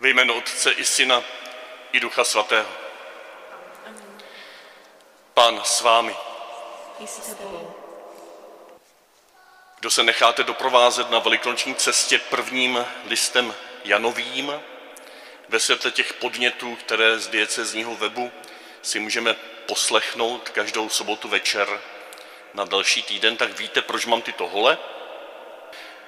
Ve 0.00 0.08
jménu 0.08 0.34
Otce 0.34 0.70
i 0.70 0.84
Syna 0.84 1.24
i 1.92 2.00
Ducha 2.00 2.24
Svatého. 2.24 2.68
Pán 5.34 5.60
s 5.64 5.80
vámi. 5.80 6.16
Kdo 9.80 9.90
se 9.90 10.02
necháte 10.02 10.44
doprovázet 10.44 11.10
na 11.10 11.18
velikonoční 11.18 11.74
cestě 11.74 12.18
prvním 12.18 12.86
listem 13.06 13.54
Janovým, 13.84 14.60
ve 15.48 15.60
světle 15.60 15.90
těch 15.90 16.12
podnětů, 16.12 16.76
které 16.76 17.18
z 17.18 17.28
diecezního 17.28 17.94
webu 17.94 18.32
si 18.82 18.98
můžeme 18.98 19.34
poslechnout 19.66 20.48
každou 20.48 20.88
sobotu 20.88 21.28
večer 21.28 21.80
na 22.54 22.64
další 22.64 23.02
týden, 23.02 23.36
tak 23.36 23.58
víte, 23.58 23.82
proč 23.82 24.06
mám 24.06 24.22
tyto 24.22 24.48
hole? 24.48 24.78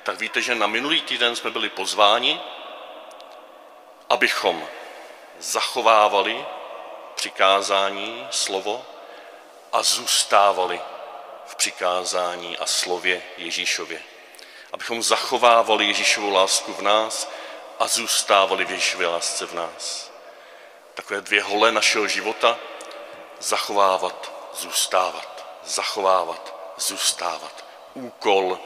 Tak 0.02 0.18
víte, 0.18 0.42
že 0.42 0.54
na 0.54 0.66
minulý 0.66 1.00
týden 1.00 1.36
jsme 1.36 1.50
byli 1.50 1.68
pozváni, 1.68 2.40
abychom 4.10 4.68
zachovávali 5.38 6.44
přikázání, 7.14 8.28
slovo 8.30 8.86
a 9.72 9.82
zůstávali 9.82 10.80
v 11.46 11.54
přikázání 11.54 12.58
a 12.58 12.66
slově 12.66 13.22
Ježíšově. 13.36 14.02
Abychom 14.72 15.02
zachovávali 15.02 15.86
Ježíšovu 15.86 16.30
lásku 16.30 16.72
v 16.72 16.82
nás 16.82 17.30
a 17.78 17.86
zůstávali 17.86 18.64
v 18.64 18.70
Ježíšově 18.70 19.06
lásce 19.06 19.46
v 19.46 19.54
nás. 19.54 20.10
Takové 20.94 21.20
dvě 21.20 21.42
hole 21.42 21.72
našeho 21.72 22.08
života, 22.08 22.58
zachovávat, 23.38 24.32
zůstávat, 24.54 25.46
zachovávat, 25.64 26.74
zůstávat. 26.76 27.64
Úkol, 27.94 28.58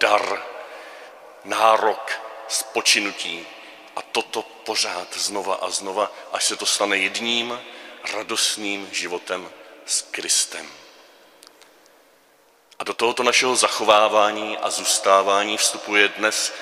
dar, 0.00 0.42
nárok, 1.44 2.12
spočinutí. 2.48 3.46
Toto 4.12 4.42
pořád 4.42 5.16
znova 5.16 5.54
a 5.54 5.70
znova, 5.70 6.12
až 6.32 6.44
se 6.44 6.56
to 6.56 6.66
stane 6.66 6.96
jedním 6.96 7.60
radostným 8.12 8.88
životem 8.92 9.50
s 9.86 10.02
Kristem. 10.02 10.70
A 12.78 12.84
do 12.84 12.94
tohoto 12.94 13.22
našeho 13.22 13.56
zachovávání 13.56 14.58
a 14.58 14.70
zůstávání 14.70 15.56
vstupuje 15.56 16.08
dnes 16.08 16.52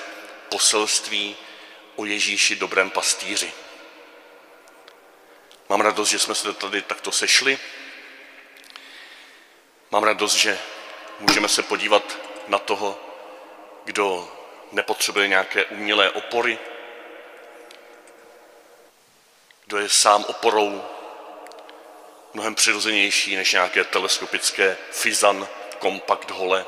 poselství 0.49 1.37
o 1.95 2.05
Ježíši 2.05 2.55
dobrém 2.55 2.89
pastýři. 2.89 3.53
Mám 5.69 5.81
radost, 5.81 6.09
že 6.09 6.19
jsme 6.19 6.35
se 6.35 6.53
tady 6.53 6.81
takto 6.81 7.11
sešli. 7.11 7.59
Mám 9.91 10.03
radost, 10.03 10.33
že 10.33 10.59
můžeme 11.19 11.49
se 11.49 11.63
podívat 11.63 12.17
na 12.47 12.57
toho, 12.57 12.99
kdo 13.85 14.31
nepotřebuje 14.71 15.27
nějaké 15.27 15.65
umělé 15.65 16.11
opory, 16.11 16.59
kdo 19.71 19.79
je 19.79 19.89
sám 19.89 20.23
oporou 20.27 20.83
mnohem 22.33 22.55
přirozenější 22.55 23.35
než 23.35 23.51
nějaké 23.51 23.83
teleskopické 23.83 24.77
Fizan 24.91 25.47
kompakt 25.79 26.31
hole. 26.31 26.65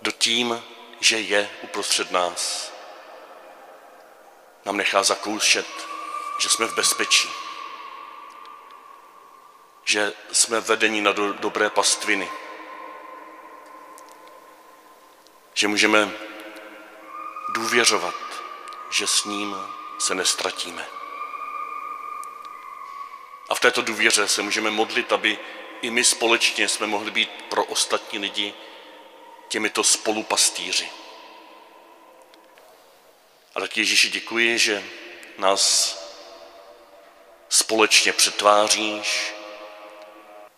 Kdo 0.00 0.12
tím, 0.12 0.64
že 1.00 1.20
je 1.20 1.50
uprostřed 1.62 2.10
nás, 2.10 2.72
nám 4.64 4.76
nechá 4.76 5.02
zakoušet, 5.02 5.66
že 6.38 6.48
jsme 6.48 6.66
v 6.66 6.74
bezpečí, 6.74 7.28
že 9.84 10.12
jsme 10.32 10.60
vedeni 10.60 11.00
na 11.00 11.12
do, 11.12 11.32
dobré 11.32 11.70
pastviny, 11.70 12.30
že 15.54 15.68
můžeme 15.68 16.10
důvěřovat, 17.54 18.14
že 18.90 19.06
s 19.06 19.24
ním 19.24 19.56
se 19.98 20.14
nestratíme. 20.14 20.86
A 23.48 23.54
v 23.54 23.60
této 23.60 23.82
důvěře 23.82 24.28
se 24.28 24.42
můžeme 24.42 24.70
modlit, 24.70 25.12
aby 25.12 25.38
i 25.82 25.90
my 25.90 26.04
společně 26.04 26.68
jsme 26.68 26.86
mohli 26.86 27.10
být 27.10 27.30
pro 27.48 27.64
ostatní 27.64 28.18
lidi 28.18 28.54
těmito 29.48 29.84
spolupastýři. 29.84 30.88
A 33.54 33.60
tak 33.60 33.76
Ježíši 33.76 34.08
děkuji, 34.08 34.58
že 34.58 34.84
nás 35.38 35.96
společně 37.48 38.12
přetváříš 38.12 39.34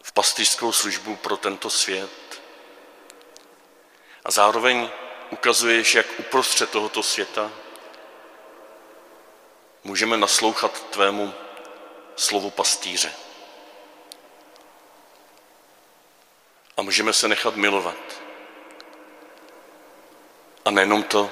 v 0.03 0.13
pastýřskou 0.13 0.73
službu 0.73 1.17
pro 1.17 1.37
tento 1.37 1.71
svět 1.71 2.43
a 4.25 4.31
zároveň 4.31 4.91
ukazuješ, 5.31 5.95
jak 5.95 6.07
uprostřed 6.19 6.71
tohoto 6.71 7.03
světa 7.03 7.53
můžeme 9.89 10.17
naslouchat 10.17 10.83
tvému 10.91 11.35
slovu 12.17 12.51
pastýře. 12.51 13.13
A 16.77 16.83
můžeme 16.83 17.13
se 17.13 17.29
nechat 17.29 17.57
milovat. 17.57 18.21
A 20.65 20.71
nejenom 20.71 21.03
to, 21.03 21.31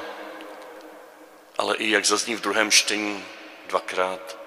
ale 1.58 1.76
i 1.76 1.90
jak 1.90 2.04
zazní 2.04 2.34
v 2.34 2.40
druhém 2.40 2.70
čtení 2.70 3.24
dvakrát, 3.66 4.38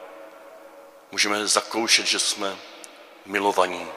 můžeme 1.12 1.48
zakoušet, 1.48 2.06
že 2.06 2.20
jsme 2.20 2.58
milovaní. 3.26 3.88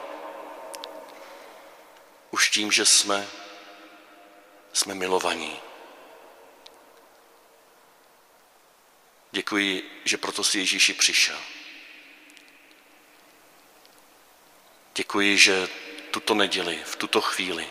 Už 2.31 2.49
tím, 2.49 2.71
že 2.71 2.85
jsme, 2.85 3.27
jsme 4.73 4.93
milovaní. 4.93 5.61
Děkuji, 9.33 10.01
že 10.05 10.17
proto 10.17 10.43
si 10.43 10.59
Ježíši 10.59 10.93
přišel. 10.93 11.39
Děkuji, 14.95 15.37
že 15.37 15.67
tuto 16.11 16.33
neděli, 16.33 16.83
v 16.85 16.95
tuto 16.95 17.21
chvíli 17.21 17.67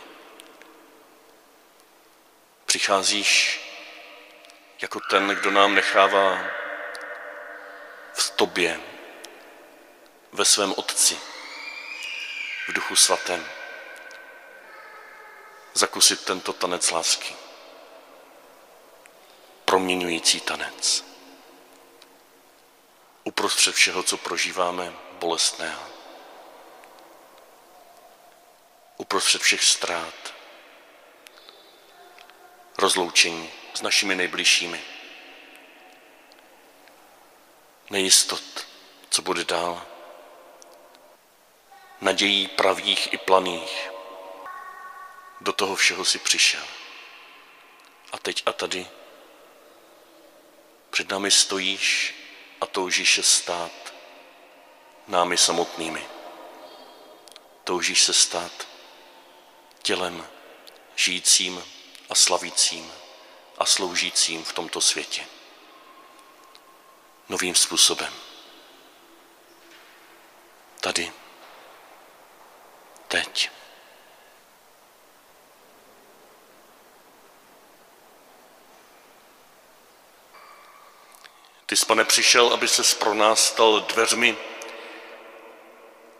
přicházíš 2.66 3.60
jako 4.80 5.00
ten, 5.10 5.28
kdo 5.28 5.50
nám 5.50 5.74
nechává 5.74 6.44
v 8.14 8.30
tobě, 8.30 8.80
ve 10.32 10.44
svém 10.44 10.74
Otci, 10.76 11.18
v 12.68 12.72
Duchu 12.72 12.96
Svatém, 12.96 13.46
zakusit 15.74 16.24
tento 16.24 16.52
tanec 16.52 16.90
lásky. 16.90 17.34
Proměňující 19.64 20.40
tanec. 20.40 21.11
Uprostřed 23.24 23.74
všeho, 23.74 24.02
co 24.02 24.16
prožíváme, 24.16 24.92
bolestného. 25.12 25.82
Uprostřed 28.96 29.42
všech 29.42 29.64
ztrát, 29.64 30.34
rozloučení 32.78 33.50
s 33.74 33.82
našimi 33.82 34.14
nejbližšími. 34.14 34.82
Nejistot, 37.90 38.66
co 39.10 39.22
bude 39.22 39.44
dál. 39.44 39.86
Nadějí 42.00 42.48
pravých 42.48 43.12
i 43.12 43.18
planých. 43.18 43.90
Do 45.40 45.52
toho 45.52 45.76
všeho 45.76 46.04
si 46.04 46.18
přišel. 46.18 46.64
A 48.12 48.18
teď 48.18 48.42
a 48.46 48.52
tady 48.52 48.86
před 50.90 51.08
námi 51.10 51.30
stojíš 51.30 52.14
a 52.62 52.66
toužíš 52.66 53.14
se 53.14 53.22
stát 53.22 53.94
námi 55.08 55.38
samotnými. 55.38 56.06
Toužíš 57.64 58.02
se 58.02 58.12
stát 58.12 58.68
tělem 59.82 60.28
žijícím 60.96 61.64
a 62.10 62.14
slavícím 62.14 62.92
a 63.58 63.66
sloužícím 63.66 64.44
v 64.44 64.52
tomto 64.52 64.80
světě. 64.80 65.26
Novým 67.28 67.54
způsobem. 67.54 68.14
Tady. 70.80 71.12
Teď. 73.08 73.50
Ty 81.72 81.76
jsi, 81.76 81.86
pane, 81.86 82.04
přišel, 82.04 82.48
aby 82.48 82.68
se 82.68 82.96
pro 82.96 83.14
nás 83.14 83.46
stal 83.46 83.80
dveřmi, 83.80 84.36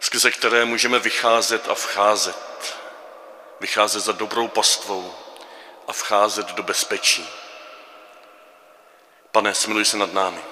skrze 0.01 0.31
které 0.31 0.65
můžeme 0.65 0.99
vycházet 0.99 1.69
a 1.69 1.75
vcházet. 1.75 2.77
Vycházet 3.61 4.01
za 4.01 4.13
dobrou 4.13 4.49
pastvou 4.49 5.15
a 5.89 5.93
vcházet 5.93 6.47
do 6.47 6.63
bezpečí. 6.63 7.29
Pane, 9.33 9.55
smiluj 9.55 9.85
se 9.85 9.97
nad 9.97 10.13
námi. 10.13 10.43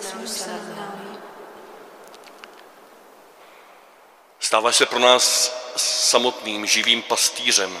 Smiluj 0.00 0.28
se 0.28 0.50
nad 0.50 0.76
námi. 0.76 1.18
Stáváš 4.40 4.76
se 4.76 4.86
pro 4.86 4.98
nás 4.98 5.54
samotným 5.76 6.66
živým 6.66 7.02
pastýřem, 7.02 7.80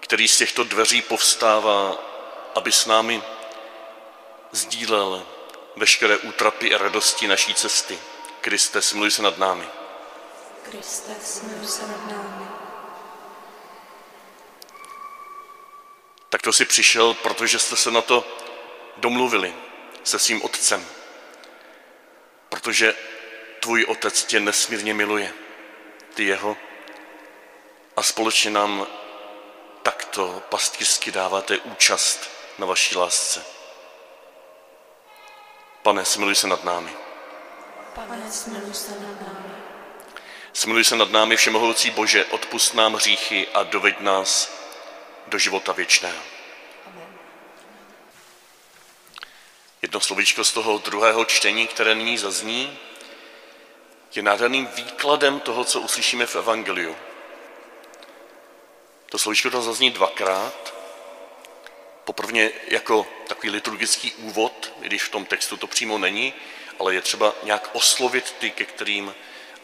který 0.00 0.28
z 0.28 0.36
těchto 0.36 0.64
dveří 0.64 1.02
povstává, 1.02 1.96
aby 2.54 2.72
s 2.72 2.86
námi 2.86 3.22
sdílel 4.52 5.26
veškeré 5.76 6.16
útrapy 6.16 6.74
a 6.74 6.78
radosti 6.78 7.26
naší 7.26 7.54
cesty. 7.54 7.98
Kriste, 8.40 8.82
smiluj 8.82 9.10
se 9.10 9.22
nad 9.22 9.38
námi. 9.38 9.64
Kriste, 10.62 11.14
smiluj 11.24 11.66
se 11.66 11.82
nad 11.82 12.06
námi. 12.10 12.46
Tak 16.28 16.42
to 16.42 16.52
si 16.52 16.64
přišel, 16.64 17.14
protože 17.14 17.58
jste 17.58 17.76
se 17.76 17.90
na 17.90 18.02
to 18.02 18.24
domluvili 18.96 19.54
se 20.04 20.18
svým 20.18 20.44
otcem. 20.44 20.86
Protože 22.48 22.94
tvůj 23.60 23.84
otec 23.84 24.24
tě 24.24 24.40
nesmírně 24.40 24.94
miluje, 24.94 25.34
ty 26.14 26.24
jeho. 26.24 26.56
A 27.96 28.02
společně 28.02 28.50
nám 28.50 28.86
takto 29.82 30.42
pastýřsky 30.48 31.10
dáváte 31.10 31.58
účast 31.58 32.30
na 32.58 32.66
vaší 32.66 32.96
lásce. 32.96 33.44
Pane, 35.82 36.04
smiluj 36.04 36.34
se 36.34 36.46
nad 36.46 36.64
námi. 36.64 36.92
Pane, 37.94 38.32
smiluj 38.32 38.74
se 38.74 38.90
nad 38.90 39.20
námi. 39.20 39.54
Smiluj 40.52 40.84
se 40.84 40.96
nad 40.96 41.10
námi, 41.10 41.36
Všemohoucí 41.36 41.90
Bože, 41.90 42.24
odpust 42.24 42.74
nám 42.74 42.94
hříchy 42.94 43.48
a 43.48 43.62
doveď 43.62 44.00
nás 44.00 44.52
do 45.26 45.38
života 45.38 45.72
věčného. 45.72 46.22
Amen. 46.86 47.18
Jedno 49.82 50.00
slovíčko 50.00 50.44
z 50.44 50.52
toho 50.52 50.78
druhého 50.78 51.24
čtení, 51.24 51.66
které 51.66 51.94
nyní 51.94 52.18
zazní, 52.18 52.78
je 54.14 54.22
nádherným 54.22 54.66
výkladem 54.66 55.40
toho, 55.40 55.64
co 55.64 55.80
uslyšíme 55.80 56.26
v 56.26 56.36
Evangeliu. 56.36 56.96
To 59.06 59.18
slovíčko 59.18 59.50
tam 59.50 59.62
zazní 59.62 59.90
dvakrát. 59.90 60.74
Poprvně 62.04 62.50
jako 62.68 63.06
takový 63.28 63.50
liturgický 63.50 64.12
úvod, 64.12 64.72
i 64.82 64.86
když 64.86 65.02
v 65.02 65.08
tom 65.08 65.24
textu 65.24 65.56
to 65.56 65.66
přímo 65.66 65.98
není, 65.98 66.34
ale 66.78 66.94
je 66.94 67.00
třeba 67.00 67.34
nějak 67.42 67.70
oslovit 67.72 68.34
ty, 68.38 68.50
ke 68.50 68.64
kterým 68.64 69.14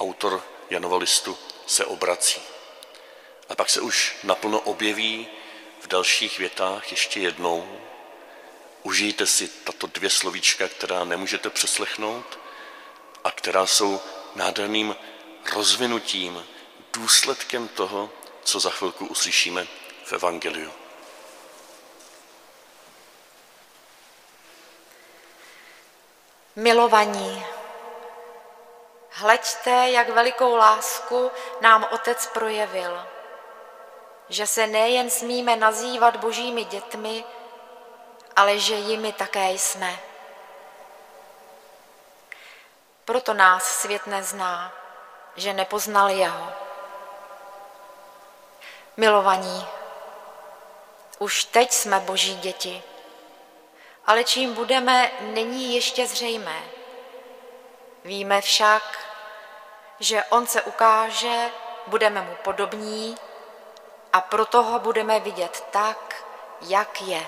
autor 0.00 0.44
Janova 0.70 0.96
listu 0.96 1.38
se 1.67 1.85
obrací. 1.85 2.40
A 3.49 3.55
pak 3.55 3.70
se 3.70 3.81
už 3.81 4.17
naplno 4.23 4.61
objeví 4.61 5.29
v 5.81 5.87
dalších 5.87 6.38
větách 6.38 6.90
ještě 6.90 7.20
jednou. 7.20 7.81
Užijte 8.82 9.26
si 9.26 9.49
tato 9.49 9.87
dvě 9.87 10.11
slovíčka, 10.11 10.69
která 10.69 11.05
nemůžete 11.05 11.50
přeslechnout 11.50 12.38
a 13.25 13.31
která 13.31 13.67
jsou 13.67 14.00
nádherným 14.34 14.96
rozvinutím, 15.52 16.46
důsledkem 16.93 17.69
toho, 17.69 18.11
co 18.44 18.61
za 18.61 18.70
chvilku 18.70 19.06
uslyšíme 19.06 19.67
v 20.05 20.12
Evangeliu. 20.12 20.73
Milovaní, 26.58 27.46
hleďte, 29.10 29.70
jak 29.70 30.08
velikou 30.08 30.56
lásku 30.56 31.31
nám 31.60 31.87
Otec 31.90 32.26
projevil, 32.26 33.06
že 34.28 34.46
se 34.46 34.66
nejen 34.66 35.10
smíme 35.10 35.56
nazývat 35.56 36.16
božími 36.16 36.64
dětmi, 36.64 37.25
ale 38.37 38.58
že 38.58 38.75
jimi 38.75 39.12
také 39.12 39.50
jsme. 39.50 39.99
Proto 43.05 43.34
nás 43.34 43.64
svět 43.81 44.06
nezná, 44.06 44.72
že 45.37 45.52
nepoznal 45.52 46.10
jeho. 46.10 46.52
Milovaní, 48.96 49.66
už 51.19 51.44
teď 51.44 51.72
jsme 51.72 52.00
boží 52.00 52.37
děti, 52.37 52.82
ale 54.08 54.25
čím 54.25 54.55
budeme, 54.55 55.12
není 55.20 55.75
ještě 55.75 56.06
zřejmé. 56.06 56.62
Víme 58.05 58.40
však, 58.40 59.12
že 60.00 60.25
on 60.25 60.46
se 60.46 60.62
ukáže, 60.62 61.50
budeme 61.87 62.22
mu 62.22 62.34
podobní 62.44 63.16
a 64.12 64.20
proto 64.20 64.62
ho 64.62 64.78
budeme 64.78 65.20
vidět 65.20 65.64
tak, 65.70 66.25
jak 66.60 67.02
je. 67.02 67.26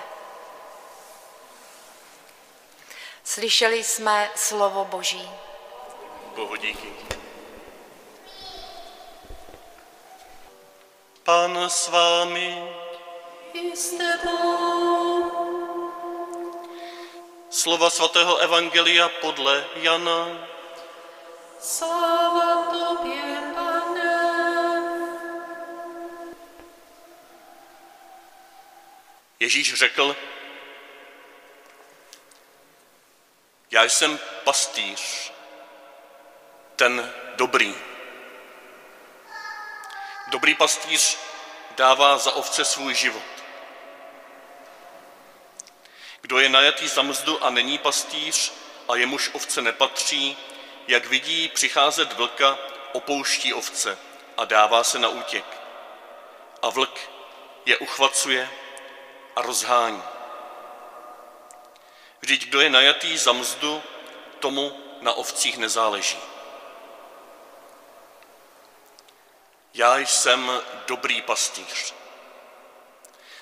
Slyšeli 3.23 3.83
jsme 3.83 4.31
slovo 4.35 4.85
Boží. 4.85 5.31
Bohu 6.35 6.55
díky. 6.55 6.93
Pán 11.23 11.69
s 11.69 11.87
vámi, 11.87 12.75
I 13.53 13.75
s 13.75 13.91
tebou. 13.91 15.20
Slova 17.61 17.89
svatého 17.89 18.37
Evangelia 18.37 19.09
podle 19.09 19.65
Jana. 19.75 20.47
Sláva 21.59 22.65
tobě, 22.73 23.53
Pane. 23.53 24.21
Ježíš 29.39 29.73
řekl, 29.73 30.15
já 33.71 33.83
jsem 33.83 34.19
pastýř, 34.43 35.31
ten 36.75 37.13
dobrý. 37.35 37.75
Dobrý 40.27 40.55
pastýř 40.55 41.17
dává 41.77 42.17
za 42.17 42.31
ovce 42.31 42.65
svůj 42.65 42.95
život. 42.95 43.40
Kdo 46.31 46.39
je 46.39 46.49
najatý 46.49 46.87
za 46.87 47.01
mzdu 47.01 47.43
a 47.43 47.49
není 47.49 47.77
pastýř 47.77 48.53
a 48.87 48.95
jemuž 48.95 49.29
ovce 49.33 49.61
nepatří, 49.61 50.37
jak 50.87 51.05
vidí 51.05 51.47
přicházet 51.47 52.13
vlka, 52.13 52.57
opouští 52.93 53.53
ovce 53.53 53.97
a 54.37 54.45
dává 54.45 54.83
se 54.83 54.99
na 54.99 55.09
útěk. 55.09 55.45
A 56.61 56.69
vlk 56.69 56.99
je 57.65 57.77
uchvacuje 57.77 58.49
a 59.35 59.41
rozhání. 59.41 60.03
Vždyť 62.21 62.45
kdo 62.45 62.61
je 62.61 62.69
najatý 62.69 63.17
za 63.17 63.33
mzdu, 63.33 63.83
tomu 64.39 64.79
na 65.01 65.13
ovcích 65.13 65.57
nezáleží. 65.57 66.19
Já 69.73 69.97
jsem 69.97 70.51
dobrý 70.87 71.21
pastýř. 71.21 72.00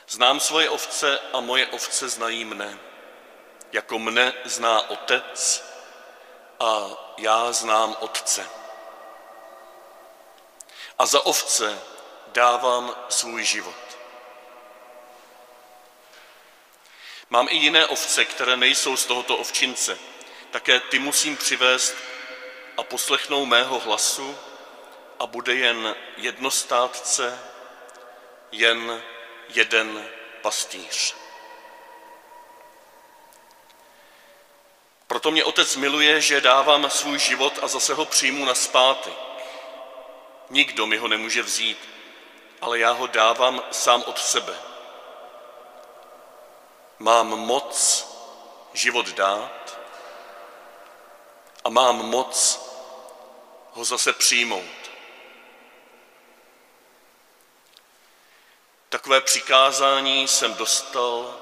Znám 0.10 0.40
svoje 0.40 0.70
ovce 0.70 1.20
a 1.34 1.40
moje 1.40 1.68
ovce 1.68 2.10
znají 2.10 2.46
mne. 2.46 2.80
Jako 3.72 4.00
mne 4.00 4.34
zná 4.46 4.90
otec 4.90 5.66
a 6.60 6.90
já 7.18 7.52
znám 7.52 7.96
otce. 8.00 8.50
A 11.00 11.06
za 11.06 11.26
ovce 11.26 11.80
dávám 12.28 12.96
svůj 13.10 13.44
život. 13.44 13.76
Mám 17.30 17.48
i 17.50 17.56
jiné 17.56 17.86
ovce, 17.86 18.26
které 18.26 18.58
nejsou 18.58 18.98
z 18.98 19.06
tohoto 19.06 19.38
ovčince. 19.38 19.98
Také 20.52 20.80
ty 20.80 21.00
musím 21.00 21.38
přivést 21.38 21.96
a 22.78 22.84
poslechnou 22.84 23.46
mého 23.46 23.80
hlasu 23.80 24.38
a 25.20 25.26
bude 25.26 25.56
jen 25.56 25.96
jedno 26.18 26.52
státce, 26.52 27.40
jen 28.52 29.04
jeden 29.50 30.10
pastýř. 30.42 31.16
Proto 35.08 35.32
mě 35.32 35.44
otec 35.44 35.76
miluje, 35.76 36.22
že 36.22 36.42
dávám 36.42 36.90
svůj 36.90 37.20
život 37.20 37.60
a 37.62 37.68
zase 37.68 37.94
ho 37.94 38.06
přijmu 38.06 38.46
na 38.46 38.56
zpátek. 38.56 39.14
Nikdo 40.50 40.88
mi 40.88 40.98
ho 40.98 41.08
nemůže 41.08 41.42
vzít, 41.42 41.90
ale 42.62 42.80
já 42.80 42.92
ho 42.92 43.08
dávám 43.08 43.62
sám 43.72 44.04
od 44.08 44.20
sebe. 44.20 44.56
Mám 47.00 47.28
moc 47.28 48.08
život 48.74 49.10
dát 49.10 49.80
a 51.64 51.70
mám 51.70 51.96
moc 51.96 52.62
ho 53.72 53.86
zase 53.86 54.14
přijmout. 54.14 54.79
Takové 59.00 59.22
přikázání 59.22 60.28
jsem 60.28 60.54
dostal 60.54 61.40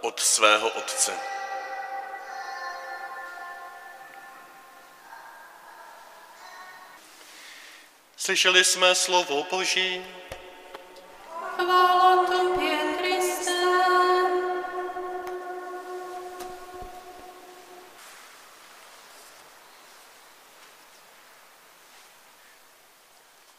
od 0.00 0.20
svého 0.20 0.68
otce. 0.68 1.12
Slyšeli 8.16 8.64
jsme 8.64 8.94
slovo 8.94 9.46
Boží. 9.50 10.06
Chvála 11.56 12.26
tobě, 12.26 12.78
Kriste. 12.98 13.52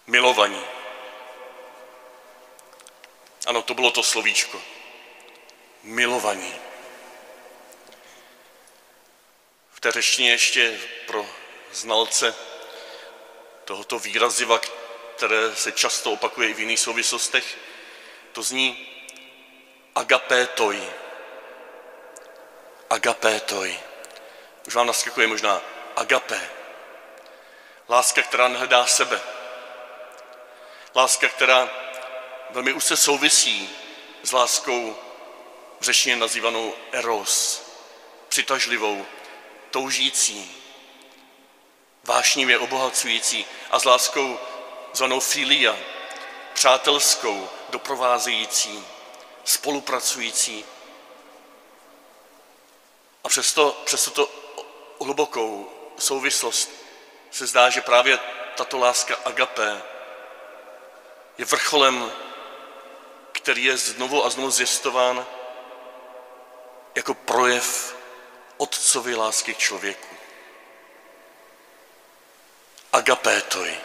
Milovaní. 0.07 0.74
Ano, 3.45 3.61
to 3.61 3.73
bylo 3.73 3.91
to 3.91 4.03
slovíčko. 4.03 4.61
Milovaní. 5.83 6.55
té 9.85 9.91
řečtině 9.91 10.31
ještě 10.31 10.79
pro 11.07 11.25
znalce 11.73 12.35
tohoto 13.65 13.99
výraziva, 13.99 14.59
které 15.15 15.55
se 15.55 15.71
často 15.71 16.11
opakuje 16.11 16.49
i 16.49 16.53
v 16.53 16.59
jiných 16.59 16.79
souvislostech, 16.79 17.57
to 18.31 18.43
zní 18.43 18.87
agapétoj. 19.95 20.83
Agapétoj. 22.89 23.79
Už 24.67 24.75
vám 24.75 24.87
naskakuje 24.87 25.27
možná 25.27 25.61
agapé. 25.95 26.49
Láska, 27.89 28.21
která 28.21 28.47
nehledá 28.47 28.85
sebe. 28.85 29.21
Láska, 30.95 31.29
která 31.29 31.69
velmi 32.49 32.73
už 32.73 32.83
se 32.83 32.97
souvisí 32.97 33.69
s 34.23 34.31
láskou 34.31 34.97
v 35.79 36.15
nazývanou 36.15 36.73
eros, 36.91 37.63
přitažlivou, 38.29 39.05
toužící, 39.71 40.51
vášnivě 42.03 42.59
obohacující 42.59 43.45
a 43.71 43.79
s 43.79 43.85
láskou 43.85 44.39
zvanou 44.93 45.19
filia, 45.19 45.77
přátelskou, 46.53 47.49
doprovázející, 47.69 48.85
spolupracující. 49.43 50.65
A 53.23 53.29
přesto, 53.29 53.81
přesto 53.85 54.11
to 54.11 54.29
hlubokou 55.01 55.71
souvislost 55.97 56.71
se 57.31 57.47
zdá, 57.47 57.69
že 57.69 57.81
právě 57.81 58.19
tato 58.55 58.77
láska 58.77 59.15
agapé 59.25 59.81
je 61.37 61.45
vrcholem, 61.45 62.11
který 63.45 63.63
je 63.63 63.77
znovu 63.77 64.25
a 64.25 64.29
znovu 64.29 64.51
zjistován 64.51 65.25
jako 66.95 67.13
projev 67.13 67.95
otcovy 68.57 69.15
lásky 69.15 69.53
k 69.53 69.57
člověku. 69.57 70.15
Agapétoj, 72.93 73.77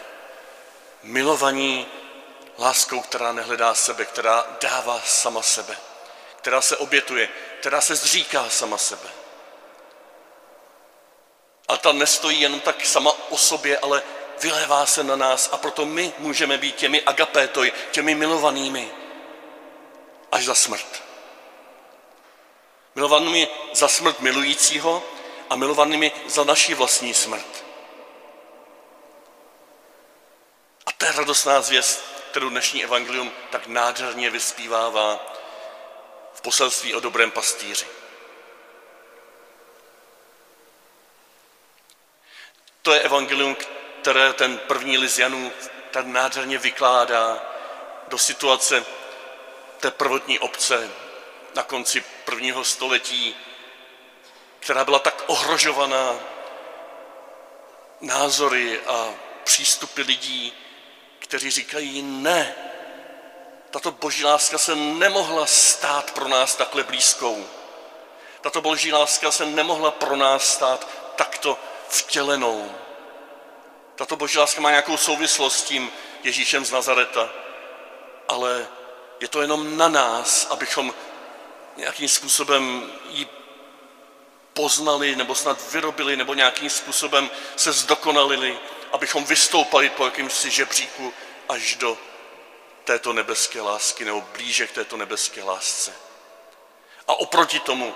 milovaní 1.02 1.86
láskou, 2.58 3.00
která 3.00 3.32
nehledá 3.32 3.74
sebe, 3.74 4.04
která 4.04 4.56
dává 4.60 5.00
sama 5.04 5.42
sebe, 5.42 5.76
která 6.36 6.60
se 6.60 6.76
obětuje, 6.76 7.28
která 7.60 7.80
se 7.80 7.96
zříká 7.96 8.50
sama 8.50 8.78
sebe. 8.78 9.08
A 11.68 11.76
ta 11.76 11.92
nestojí 11.92 12.40
jen 12.40 12.60
tak 12.60 12.86
sama 12.86 13.12
o 13.28 13.36
sobě, 13.36 13.78
ale 13.78 14.02
vylévá 14.40 14.86
se 14.86 15.04
na 15.04 15.16
nás 15.16 15.48
a 15.52 15.56
proto 15.56 15.86
my 15.86 16.12
můžeme 16.18 16.58
být 16.58 16.76
těmi 16.76 17.02
agapétoj, 17.02 17.72
těmi 17.90 18.14
milovanými 18.14 18.99
až 20.40 20.46
za 20.46 20.54
smrt. 20.54 21.02
Milovanými 22.94 23.48
za 23.72 23.88
smrt 23.88 24.20
milujícího 24.20 25.02
a 25.50 25.56
milovanými 25.56 26.12
za 26.26 26.44
naší 26.44 26.74
vlastní 26.74 27.14
smrt. 27.14 27.64
A 30.86 30.92
to 30.92 31.06
je 31.06 31.12
radostná 31.12 31.60
zvěst, 31.60 32.04
kterou 32.30 32.48
dnešní 32.48 32.84
evangelium 32.84 33.32
tak 33.50 33.66
nádherně 33.66 34.30
vyspívává 34.30 35.20
v 36.34 36.40
poselství 36.40 36.94
o 36.94 37.00
dobrém 37.00 37.30
pastýři. 37.30 37.86
To 42.82 42.92
je 42.92 43.00
evangelium, 43.00 43.56
které 44.00 44.32
ten 44.32 44.58
první 44.58 44.98
list 44.98 45.18
Janů 45.18 45.52
tak 45.90 46.06
nádherně 46.06 46.58
vykládá 46.58 47.42
do 48.08 48.18
situace 48.18 48.99
té 49.80 49.90
prvotní 49.90 50.38
obce 50.38 50.90
na 51.54 51.62
konci 51.62 52.04
prvního 52.24 52.64
století, 52.64 53.36
která 54.60 54.84
byla 54.84 54.98
tak 54.98 55.24
ohrožovaná 55.26 56.14
názory 58.00 58.80
a 58.86 59.14
přístupy 59.44 60.02
lidí, 60.02 60.52
kteří 61.18 61.50
říkají 61.50 62.02
ne, 62.02 62.54
tato 63.70 63.90
boží 63.90 64.24
láska 64.24 64.58
se 64.58 64.76
nemohla 64.76 65.46
stát 65.46 66.10
pro 66.10 66.28
nás 66.28 66.54
takhle 66.54 66.82
blízkou. 66.82 67.46
Tato 68.40 68.60
boží 68.60 68.92
láska 68.92 69.30
se 69.30 69.46
nemohla 69.46 69.90
pro 69.90 70.16
nás 70.16 70.52
stát 70.52 70.88
takto 71.16 71.58
vtělenou. 71.88 72.74
Tato 73.94 74.16
boží 74.16 74.38
láska 74.38 74.60
má 74.60 74.70
nějakou 74.70 74.96
souvislost 74.96 75.58
s 75.58 75.62
tím 75.62 75.92
Ježíšem 76.22 76.64
z 76.64 76.70
Nazareta, 76.70 77.30
ale 78.28 78.68
je 79.20 79.28
to 79.28 79.40
jenom 79.40 79.76
na 79.76 79.88
nás, 79.88 80.46
abychom 80.50 80.94
nějakým 81.76 82.08
způsobem 82.08 82.92
ji 83.08 83.28
poznali, 84.52 85.16
nebo 85.16 85.34
snad 85.34 85.72
vyrobili, 85.72 86.16
nebo 86.16 86.34
nějakým 86.34 86.70
způsobem 86.70 87.30
se 87.56 87.72
zdokonalili, 87.72 88.58
abychom 88.92 89.24
vystoupali 89.24 89.90
po 89.90 90.04
jakýmsi 90.04 90.50
žebříku 90.50 91.12
až 91.48 91.74
do 91.76 91.98
této 92.84 93.12
nebeské 93.12 93.60
lásky, 93.60 94.04
nebo 94.04 94.20
blíže 94.32 94.66
k 94.66 94.72
této 94.72 94.96
nebeské 94.96 95.42
lásce. 95.42 95.92
A 97.08 97.14
oproti 97.14 97.60
tomu 97.60 97.94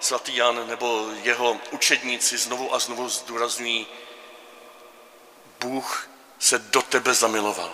svatý 0.00 0.36
Jan 0.36 0.68
nebo 0.68 1.08
jeho 1.22 1.60
učedníci 1.70 2.38
znovu 2.38 2.74
a 2.74 2.78
znovu 2.78 3.08
zdůrazňují, 3.08 3.86
Bůh 5.60 6.08
se 6.38 6.58
do 6.58 6.82
tebe 6.82 7.14
zamiloval. 7.14 7.72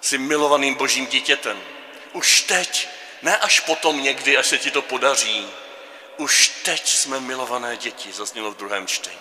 Jsi 0.00 0.18
milovaným 0.18 0.74
božím 0.74 1.06
dítětem. 1.06 1.62
Už 2.18 2.40
teď, 2.40 2.88
ne 3.22 3.36
až 3.36 3.60
potom 3.60 4.02
někdy, 4.02 4.36
až 4.36 4.46
se 4.46 4.58
ti 4.58 4.70
to 4.70 4.82
podaří. 4.82 5.48
Už 6.16 6.48
teď 6.48 6.88
jsme 6.88 7.20
milované 7.20 7.76
děti, 7.76 8.12
zaznělo 8.12 8.50
v 8.50 8.56
druhém 8.56 8.86
čtení. 8.86 9.18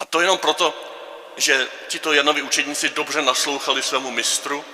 A 0.00 0.04
to 0.04 0.20
jenom 0.20 0.38
proto, 0.38 0.74
že 1.36 1.68
tito 1.88 2.12
Janovi 2.12 2.42
učedníci 2.42 2.88
dobře 2.88 3.22
naslouchali 3.22 3.82
svému 3.82 4.10
mistru 4.10 4.64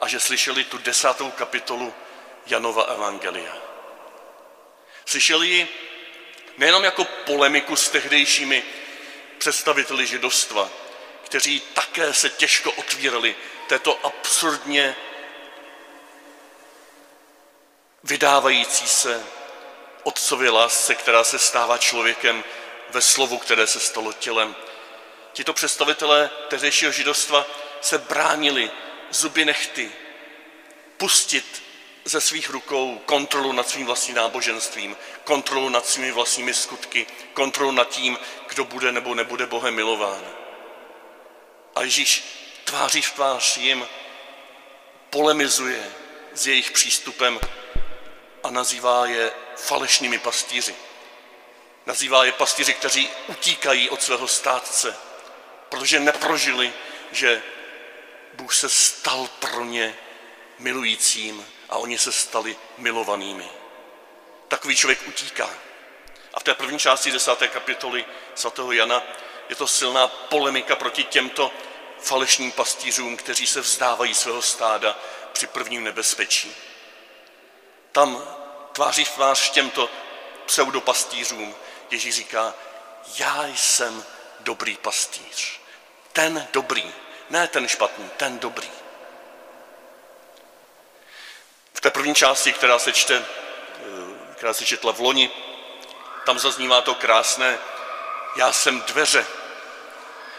a 0.00 0.08
že 0.08 0.20
slyšeli 0.20 0.64
tu 0.64 0.78
desátou 0.78 1.30
kapitolu 1.30 1.94
Janova 2.46 2.82
Evangelia. 2.82 3.56
Slyšeli 5.04 5.48
ji 5.48 5.68
nejenom 6.56 6.84
jako 6.84 7.04
polemiku 7.04 7.76
s 7.76 7.88
tehdejšími 7.88 8.62
představiteli 9.38 10.06
židovstva, 10.06 10.70
kteří 11.24 11.60
také 11.60 12.14
se 12.14 12.30
těžko 12.30 12.72
otvírali 12.72 13.36
této 13.66 14.06
absurdně 14.06 14.96
vydávající 18.06 18.88
se 18.88 19.24
otcově 20.02 20.50
lásce, 20.50 20.94
která 20.94 21.24
se 21.24 21.38
stává 21.38 21.78
člověkem 21.78 22.44
ve 22.90 23.02
slovu, 23.02 23.38
které 23.38 23.66
se 23.66 23.80
stalo 23.80 24.12
tělem. 24.12 24.56
Tito 25.32 25.52
představitelé 25.52 26.30
tehdejšího 26.48 26.92
židovstva 26.92 27.46
se 27.80 27.98
bránili 27.98 28.70
zuby 29.10 29.44
nechty 29.44 29.92
pustit 30.96 31.62
ze 32.04 32.20
svých 32.20 32.50
rukou 32.50 33.02
kontrolu 33.06 33.52
nad 33.52 33.68
svým 33.68 33.86
vlastním 33.86 34.16
náboženstvím, 34.16 34.96
kontrolu 35.24 35.68
nad 35.68 35.86
svými 35.86 36.12
vlastními 36.12 36.54
skutky, 36.54 37.06
kontrolu 37.34 37.70
nad 37.70 37.88
tím, 37.88 38.18
kdo 38.48 38.64
bude 38.64 38.92
nebo 38.92 39.14
nebude 39.14 39.46
Bohem 39.46 39.74
milován. 39.74 40.22
A 41.74 41.82
Ježíš 41.82 42.24
tváří 42.64 43.02
v 43.02 43.12
tvář 43.12 43.56
jim 43.56 43.88
polemizuje 45.10 45.92
s 46.34 46.46
jejich 46.46 46.70
přístupem 46.70 47.40
a 48.46 48.50
nazývá 48.50 49.06
je 49.06 49.32
falešnými 49.56 50.18
pastýři. 50.18 50.74
Nazývá 51.86 52.24
je 52.24 52.32
pastýři, 52.32 52.74
kteří 52.74 53.10
utíkají 53.26 53.90
od 53.90 54.02
svého 54.02 54.28
státce, 54.28 54.96
protože 55.68 56.00
neprožili, 56.00 56.72
že 57.12 57.42
Bůh 58.34 58.54
se 58.54 58.68
stal 58.68 59.28
pro 59.38 59.64
ně 59.64 59.98
milujícím 60.58 61.46
a 61.68 61.76
oni 61.76 61.98
se 61.98 62.12
stali 62.12 62.56
milovanými. 62.78 63.48
Takový 64.48 64.76
člověk 64.76 65.08
utíká. 65.08 65.50
A 66.34 66.40
v 66.40 66.42
té 66.42 66.54
první 66.54 66.78
části 66.78 67.12
desáté 67.12 67.48
kapitoly 67.48 68.04
svatého 68.34 68.72
Jana 68.72 69.02
je 69.48 69.56
to 69.56 69.66
silná 69.66 70.08
polemika 70.08 70.76
proti 70.76 71.04
těmto 71.04 71.52
falešným 72.00 72.52
pastýřům, 72.52 73.16
kteří 73.16 73.46
se 73.46 73.60
vzdávají 73.60 74.14
svého 74.14 74.42
stáda 74.42 74.98
při 75.32 75.46
prvním 75.46 75.84
nebezpečí. 75.84 76.65
Tam 77.96 78.22
tváří 78.72 79.04
v 79.04 79.10
tvář 79.10 79.50
těmto 79.50 79.90
pseudopastýřům 80.46 81.54
Ježíš 81.90 82.14
říká, 82.14 82.54
já 83.18 83.46
jsem 83.46 84.04
dobrý 84.40 84.76
pastýř. 84.76 85.60
Ten 86.12 86.48
dobrý, 86.52 86.92
ne 87.30 87.48
ten 87.48 87.68
špatný, 87.68 88.10
ten 88.16 88.38
dobrý. 88.38 88.70
V 91.74 91.80
té 91.80 91.90
první 91.90 92.14
části, 92.14 92.52
která 92.52 92.78
se 92.78 92.92
čte, 92.92 93.16
eh, 93.16 94.34
která 94.34 94.54
se 94.54 94.64
četla 94.64 94.92
v 94.92 95.00
loni, 95.00 95.30
tam 96.26 96.38
zaznívá 96.38 96.80
to 96.80 96.94
krásné, 96.94 97.58
já 98.36 98.52
jsem 98.52 98.80
dveře. 98.80 99.26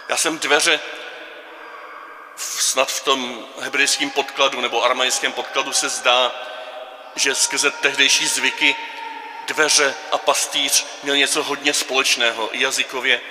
Já 0.09 0.17
jsem 0.17 0.39
dveře, 0.39 0.79
snad 2.35 2.91
v 2.91 3.03
tom 3.03 3.47
hebrejském 3.59 4.09
podkladu 4.09 4.61
nebo 4.61 4.83
aramejském 4.83 5.33
podkladu 5.33 5.73
se 5.73 5.89
zdá, 5.89 6.46
že 7.17 7.35
skrze 7.35 7.71
tehdejší 7.71 8.27
zvyky 8.27 8.75
dveře 9.47 9.95
a 10.11 10.17
pastýř 10.17 10.85
měl 11.03 11.15
něco 11.15 11.43
hodně 11.43 11.73
společného, 11.73 12.55
i 12.55 12.61
jazykově, 12.61 13.21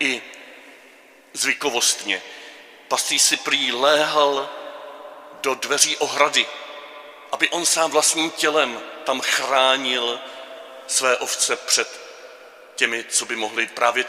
i 0.00 0.22
zvykovostně. 1.32 2.22
Pastýř 2.88 3.22
si 3.22 3.36
prý 3.36 3.72
léhal 3.72 4.50
do 5.42 5.54
dveří 5.54 5.96
ohrady, 5.96 6.46
aby 7.32 7.48
on 7.48 7.66
sám 7.66 7.90
vlastním 7.90 8.30
tělem 8.30 8.80
tam 9.04 9.20
chránil 9.20 10.20
své 10.86 11.16
ovce 11.16 11.56
před 11.56 12.00
těmi, 12.74 13.04
co 13.04 13.24
by 13.24 13.36
mohli 13.36 13.66
právě 13.66 14.04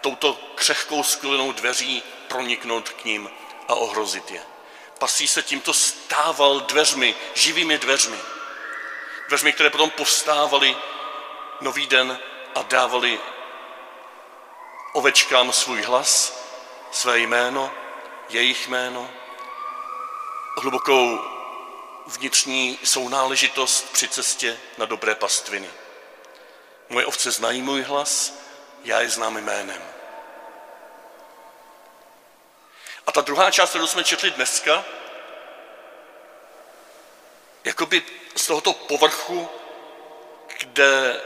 touto 0.00 0.40
křehkou 0.54 1.02
sklinou 1.02 1.52
dveří 1.52 2.02
proniknout 2.28 2.88
k 2.88 3.04
ním 3.04 3.30
a 3.68 3.74
ohrozit 3.74 4.30
je. 4.30 4.42
Pastýř 4.98 5.30
se 5.30 5.42
tímto 5.42 5.74
stával 5.74 6.60
dveřmi, 6.60 7.14
živými 7.34 7.78
dveřmi. 7.78 8.16
Dveřmi, 9.28 9.52
které 9.52 9.70
potom 9.70 9.90
povstávaly 9.90 10.76
nový 11.60 11.86
den 11.86 12.18
a 12.54 12.62
dávali 12.62 13.20
ovečkám 14.92 15.52
svůj 15.52 15.82
hlas, 15.82 16.44
své 16.92 17.18
jméno, 17.18 17.72
jejich 18.28 18.68
jméno, 18.68 19.10
hlubokou 20.62 21.18
vnitřní 22.06 22.78
sounáležitost 22.84 23.92
při 23.92 24.08
cestě 24.08 24.58
na 24.78 24.86
dobré 24.86 25.14
pastviny. 25.14 25.70
Moje 26.88 27.06
ovce 27.06 27.30
znají 27.30 27.62
můj 27.62 27.82
hlas, 27.82 28.32
já 28.84 29.00
je 29.00 29.10
znám 29.10 29.36
jménem. 29.36 29.82
A 33.06 33.12
ta 33.12 33.20
druhá 33.20 33.50
část, 33.50 33.70
kterou 33.70 33.86
jsme 33.86 34.04
četli 34.04 34.30
dneska, 34.30 34.84
jakoby 37.64 38.02
z 38.34 38.46
tohoto 38.46 38.72
povrchu, 38.72 39.48
kde 40.58 41.20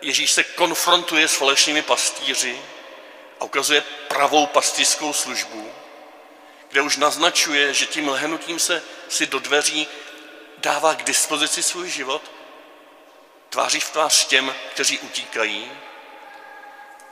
Ježíš 0.00 0.32
se 0.32 0.44
konfrontuje 0.44 1.28
s 1.28 1.34
falešnými 1.34 1.82
pastýři 1.82 2.62
a 3.40 3.44
ukazuje 3.44 3.80
pravou 4.08 4.46
pastýřskou 4.46 5.12
službu, 5.12 5.72
kde 6.68 6.80
už 6.80 6.96
naznačuje, 6.96 7.74
že 7.74 7.86
tím 7.86 8.08
lhenutím 8.08 8.58
se 8.58 8.82
si 9.08 9.26
do 9.26 9.38
dveří 9.38 9.88
dává 10.58 10.94
k 10.94 11.02
dispozici 11.02 11.62
svůj 11.62 11.90
život, 11.90 12.22
tváří 13.50 13.80
v 13.80 13.90
tvář 13.90 14.26
těm, 14.26 14.54
kteří 14.70 14.98
utíkají, 14.98 15.72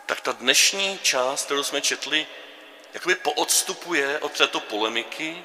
tak 0.06 0.20
ta 0.20 0.32
dnešní 0.32 0.98
část, 1.02 1.44
kterou 1.44 1.62
jsme 1.62 1.80
četli, 1.80 2.26
jakoby 2.94 3.14
poodstupuje 3.14 4.18
od 4.18 4.32
této 4.32 4.60
polemiky, 4.60 5.44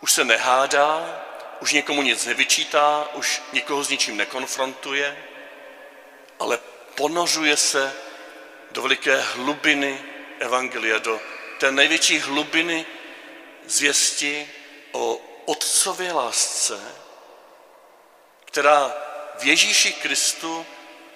už 0.00 0.12
se 0.12 0.24
nehádá, 0.24 1.22
už 1.60 1.72
někomu 1.72 2.02
nic 2.02 2.26
nevyčítá, 2.26 3.08
už 3.14 3.42
nikoho 3.52 3.84
s 3.84 3.88
ničím 3.88 4.16
nekonfrontuje, 4.16 5.24
ale 6.38 6.58
ponořuje 6.94 7.56
se 7.56 7.94
do 8.70 8.82
veliké 8.82 9.20
hlubiny 9.20 10.04
Evangelia, 10.38 10.98
do 10.98 11.20
té 11.58 11.72
největší 11.72 12.18
hlubiny 12.18 12.86
zvěsti 13.66 14.48
o 14.92 15.20
otcově 15.44 16.12
lásce, 16.12 16.80
která 18.44 18.94
v 19.38 19.44
Ježíši 19.44 19.92
Kristu 19.92 20.66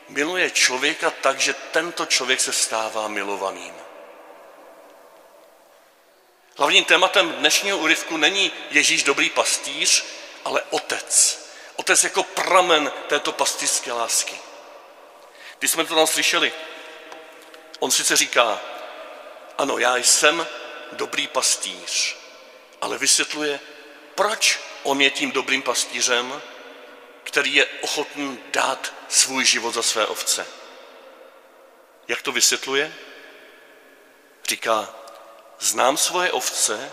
miluje 0.08 0.50
člověka 0.50 1.10
tak, 1.10 1.40
že 1.40 1.54
tento 1.54 2.06
člověk 2.06 2.40
se 2.40 2.52
stává 2.52 3.08
milovaným. 3.08 3.74
Hlavním 6.56 6.84
tématem 6.84 7.32
dnešního 7.32 7.78
úryvku 7.78 8.16
není 8.16 8.52
Ježíš 8.70 9.02
dobrý 9.02 9.30
pastýř, 9.30 10.04
ale 10.44 10.62
otec. 10.70 11.40
Otec 11.76 12.04
jako 12.04 12.22
pramen 12.22 12.92
této 13.08 13.32
pastýřské 13.32 13.92
lásky. 13.92 14.40
Když 15.58 15.70
jsme 15.70 15.84
to 15.84 15.94
tam 15.94 16.06
slyšeli, 16.06 16.52
on 17.78 17.90
sice 17.90 18.16
říká, 18.16 18.60
ano, 19.58 19.78
já 19.78 19.96
jsem 19.96 20.46
dobrý 20.92 21.26
pastýř, 21.26 22.16
ale 22.80 22.98
vysvětluje, 22.98 23.60
proč 24.14 24.60
on 24.82 25.00
je 25.00 25.10
tím 25.10 25.32
dobrým 25.32 25.62
pastýřem, 25.62 26.42
který 27.22 27.54
je 27.54 27.66
ochoten 27.66 28.38
dát 28.52 28.92
svůj 29.08 29.44
život 29.44 29.74
za 29.74 29.82
své 29.82 30.06
ovce. 30.06 30.46
Jak 32.08 32.22
to 32.22 32.32
vysvětluje? 32.32 32.94
Říká, 34.48 34.94
znám 35.60 35.96
svoje 35.96 36.32
ovce 36.32 36.92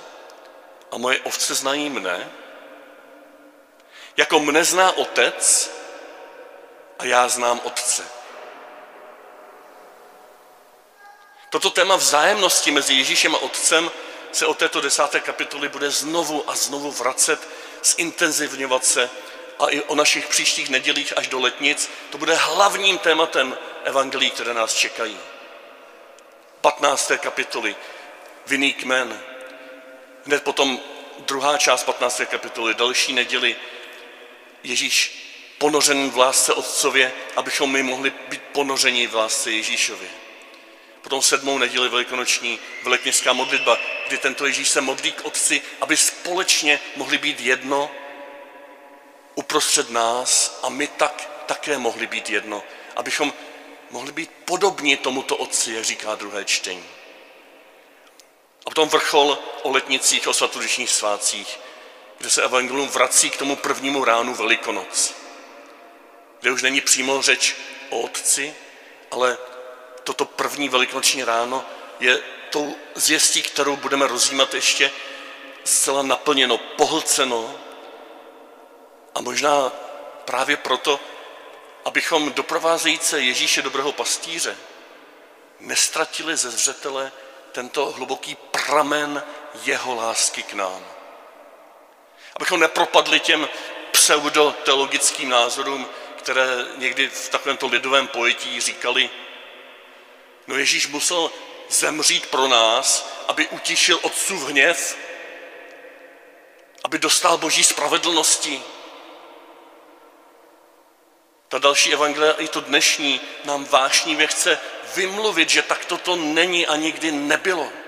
a 0.92 0.98
moje 0.98 1.20
ovce 1.20 1.56
znají 1.56 1.90
mne, 1.90 2.32
jako 4.18 4.40
mne 4.40 4.64
zná 4.64 4.92
otec 4.92 5.72
a 7.00 7.06
já 7.06 7.28
znám 7.28 7.62
otce. 7.64 8.04
Toto 11.50 11.70
téma 11.70 11.96
vzájemnosti 11.96 12.72
mezi 12.72 12.94
Ježíšem 12.94 13.36
a 13.36 13.38
Otcem 13.38 13.92
se 14.32 14.46
od 14.46 14.58
této 14.58 14.82
desáté 14.82 15.20
kapitoly 15.20 15.70
bude 15.70 15.92
znovu 15.92 16.50
a 16.50 16.56
znovu 16.56 16.92
vracet, 16.92 17.48
zintenzivňovat 17.84 18.86
se 18.86 19.10
a 19.60 19.68
i 19.68 19.82
o 19.82 19.96
našich 19.96 20.28
příštích 20.28 20.70
nedělích 20.70 21.18
až 21.18 21.28
do 21.28 21.40
letnic. 21.40 21.90
To 22.10 22.18
bude 22.18 22.36
hlavním 22.36 22.98
tématem 22.98 23.58
evangelií, 23.84 24.32
které 24.32 24.54
nás 24.54 24.74
čekají. 24.74 25.20
15. 26.62 27.12
kapitoly, 27.18 27.76
vinný 28.48 28.74
kmen. 28.74 29.22
Hned 30.26 30.44
potom 30.44 30.80
druhá 31.20 31.58
část 31.58 31.84
15. 31.84 32.22
kapitoly, 32.26 32.74
další 32.74 33.14
neděli, 33.14 33.56
Ježíš 34.64 35.28
ponořený 35.58 36.10
v 36.10 36.18
lásce 36.18 36.54
Otcově, 36.54 37.14
abychom 37.36 37.72
my 37.72 37.84
mohli 37.84 38.10
být 38.10 38.42
ponoření 38.42 39.08
v 39.08 39.16
lásce 39.16 39.52
Ježíšově. 39.52 40.10
Potom 41.02 41.22
sedmou 41.22 41.58
neděli 41.58 41.90
velikonoční 41.90 42.60
velekněžská 42.84 43.34
modlitba, 43.34 43.78
kdy 44.08 44.18
tento 44.18 44.46
Ježíš 44.46 44.70
se 44.70 44.82
modlí 44.82 45.12
k 45.12 45.26
Otci, 45.26 45.62
aby 45.82 45.98
společně 45.98 46.80
mohli 46.96 47.18
být 47.18 47.40
jedno 47.40 47.92
uprostřed 49.36 49.90
nás 49.90 50.60
a 50.64 50.70
my 50.70 50.88
tak 50.88 51.44
také 51.46 51.78
mohli 51.78 52.08
být 52.08 52.30
jedno, 52.30 52.64
abychom 52.96 53.34
mohli 53.90 54.12
být 54.12 54.32
podobní 54.46 54.98
tomuto 54.98 55.38
Otci, 55.38 55.74
jak 55.74 55.84
říká 55.84 56.16
druhé 56.16 56.46
čtení. 56.46 56.86
A 58.66 58.70
potom 58.70 58.90
vrchol 58.90 59.38
o 59.64 59.72
letnicích, 59.72 60.28
o 60.28 60.34
svatodušních 60.34 60.90
svácích, 60.90 61.60
kde 62.22 62.30
se 62.30 62.44
evangelium 62.44 62.88
vrací 62.90 63.30
k 63.30 63.38
tomu 63.38 63.56
prvnímu 63.56 64.06
ránu 64.06 64.36
Velikonoc, 64.36 65.14
kde 66.40 66.52
už 66.52 66.62
není 66.62 66.82
přímo 66.82 67.22
řeč 67.22 67.56
o 67.90 68.00
Otci, 68.00 68.56
ale 69.12 69.38
toto 70.04 70.26
první 70.26 70.70
velikonoční 70.70 71.24
ráno 71.24 71.66
je 72.00 72.20
tou 72.50 72.76
zvěstí, 72.96 73.42
kterou 73.42 73.76
budeme 73.76 74.08
rozjímat 74.08 74.54
ještě 74.54 74.92
zcela 75.64 76.02
naplněno, 76.02 76.58
pohlceno 76.58 77.56
a 79.16 79.22
možná 79.22 79.70
právě 80.26 80.58
proto, 80.58 81.00
abychom 81.86 82.34
doprovázející 82.34 83.28
Ježíše 83.28 83.62
dobrého 83.62 83.92
pastýře 83.92 84.58
nestratili 85.60 86.38
ze 86.38 86.52
zřetele 86.52 87.12
tento 87.52 87.92
hluboký 87.92 88.36
pramen 88.36 89.24
jeho 89.66 89.96
lásky 89.96 90.44
k 90.44 90.54
nám. 90.54 91.01
Abychom 92.36 92.60
nepropadli 92.60 93.20
těm 93.20 93.50
pseudoteologickým 93.92 95.30
názorům, 95.30 95.88
které 96.18 96.48
někdy 96.76 97.10
v 97.10 97.30
takovémto 97.30 97.68
lidovém 97.68 98.08
pojetí 98.08 98.62
říkali, 98.62 99.10
no 100.48 100.56
Ježíš 100.56 100.88
musel 100.88 101.32
zemřít 101.70 102.26
pro 102.26 102.48
nás, 102.48 103.14
aby 103.28 103.48
utišil 103.48 104.00
otcův 104.02 104.50
hněv, 104.50 104.98
aby 106.84 107.00
dostal 107.00 107.38
boží 107.38 107.64
spravedlnosti. 107.64 108.62
Ta 111.48 111.60
další 111.60 111.94
evangelia, 111.94 112.34
i 112.34 112.48
to 112.48 112.62
dnešní, 112.62 113.22
nám 113.44 113.66
vášnivě 113.66 114.28
chce 114.28 114.60
vymluvit, 114.96 115.50
že 115.50 115.62
tak 115.62 115.86
to 115.86 116.16
není 116.16 116.68
a 116.68 116.76
nikdy 116.76 117.12
nebylo. 117.12 117.81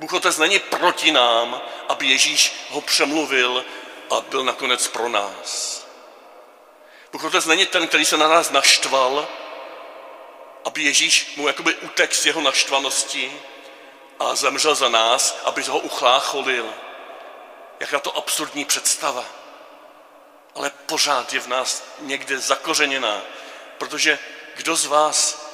Bůh 0.00 0.12
Otec 0.12 0.38
není 0.38 0.58
proti 0.58 1.12
nám, 1.12 1.62
aby 1.88 2.06
Ježíš 2.06 2.66
ho 2.70 2.80
přemluvil 2.80 3.64
a 4.10 4.20
byl 4.20 4.44
nakonec 4.44 4.88
pro 4.88 5.08
nás. 5.08 5.82
Bůh 7.12 7.24
Otec 7.24 7.46
není 7.46 7.66
ten, 7.66 7.88
který 7.88 8.04
se 8.04 8.16
na 8.16 8.28
nás 8.28 8.50
naštval, 8.50 9.28
aby 10.64 10.82
Ježíš 10.82 11.32
mu 11.36 11.46
jakoby 11.46 11.74
utek 11.74 12.14
z 12.14 12.26
jeho 12.26 12.40
naštvanosti 12.40 13.40
a 14.18 14.34
zemřel 14.34 14.74
za 14.74 14.88
nás, 14.88 15.40
aby 15.44 15.62
ho 15.62 15.78
uchlácholil. 15.78 16.74
Jaká 17.80 17.98
to 17.98 18.16
absurdní 18.16 18.64
představa. 18.64 19.24
Ale 20.54 20.70
pořád 20.86 21.32
je 21.32 21.40
v 21.40 21.46
nás 21.46 21.84
někde 22.00 22.38
zakořeněná, 22.38 23.22
protože 23.78 24.18
kdo 24.56 24.76
z 24.76 24.86
vás, 24.86 25.48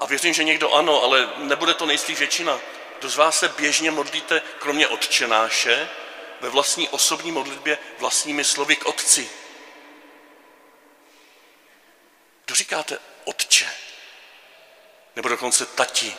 a 0.00 0.06
věřím, 0.06 0.34
že 0.34 0.44
někdo 0.44 0.72
ano, 0.72 1.02
ale 1.02 1.30
nebude 1.36 1.74
to 1.74 1.86
nejspíš 1.86 2.18
většina, 2.18 2.60
kdo 3.00 3.08
z 3.08 3.16
vás 3.16 3.38
se 3.38 3.48
běžně 3.48 3.90
modlíte, 3.90 4.42
kromě 4.58 4.88
odčenáše, 4.88 5.88
ve 6.40 6.48
vlastní 6.48 6.88
osobní 6.88 7.32
modlitbě 7.32 7.78
vlastními 7.98 8.44
slovy 8.44 8.76
k 8.76 8.86
Otci. 8.86 9.30
Kdo 12.44 12.54
říkáte 12.54 12.98
otče? 13.24 13.70
Nebo 15.16 15.28
dokonce 15.28 15.66
tati? 15.66 16.16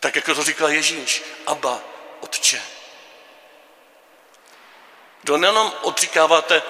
Tak 0.00 0.16
jako 0.16 0.34
to 0.34 0.44
říkal 0.44 0.68
Ježíš, 0.68 1.22
Abba, 1.46 1.80
otče. 2.20 2.62
Kdo 5.22 5.36
nejenom 5.36 5.72
odříkáváte 5.82 6.62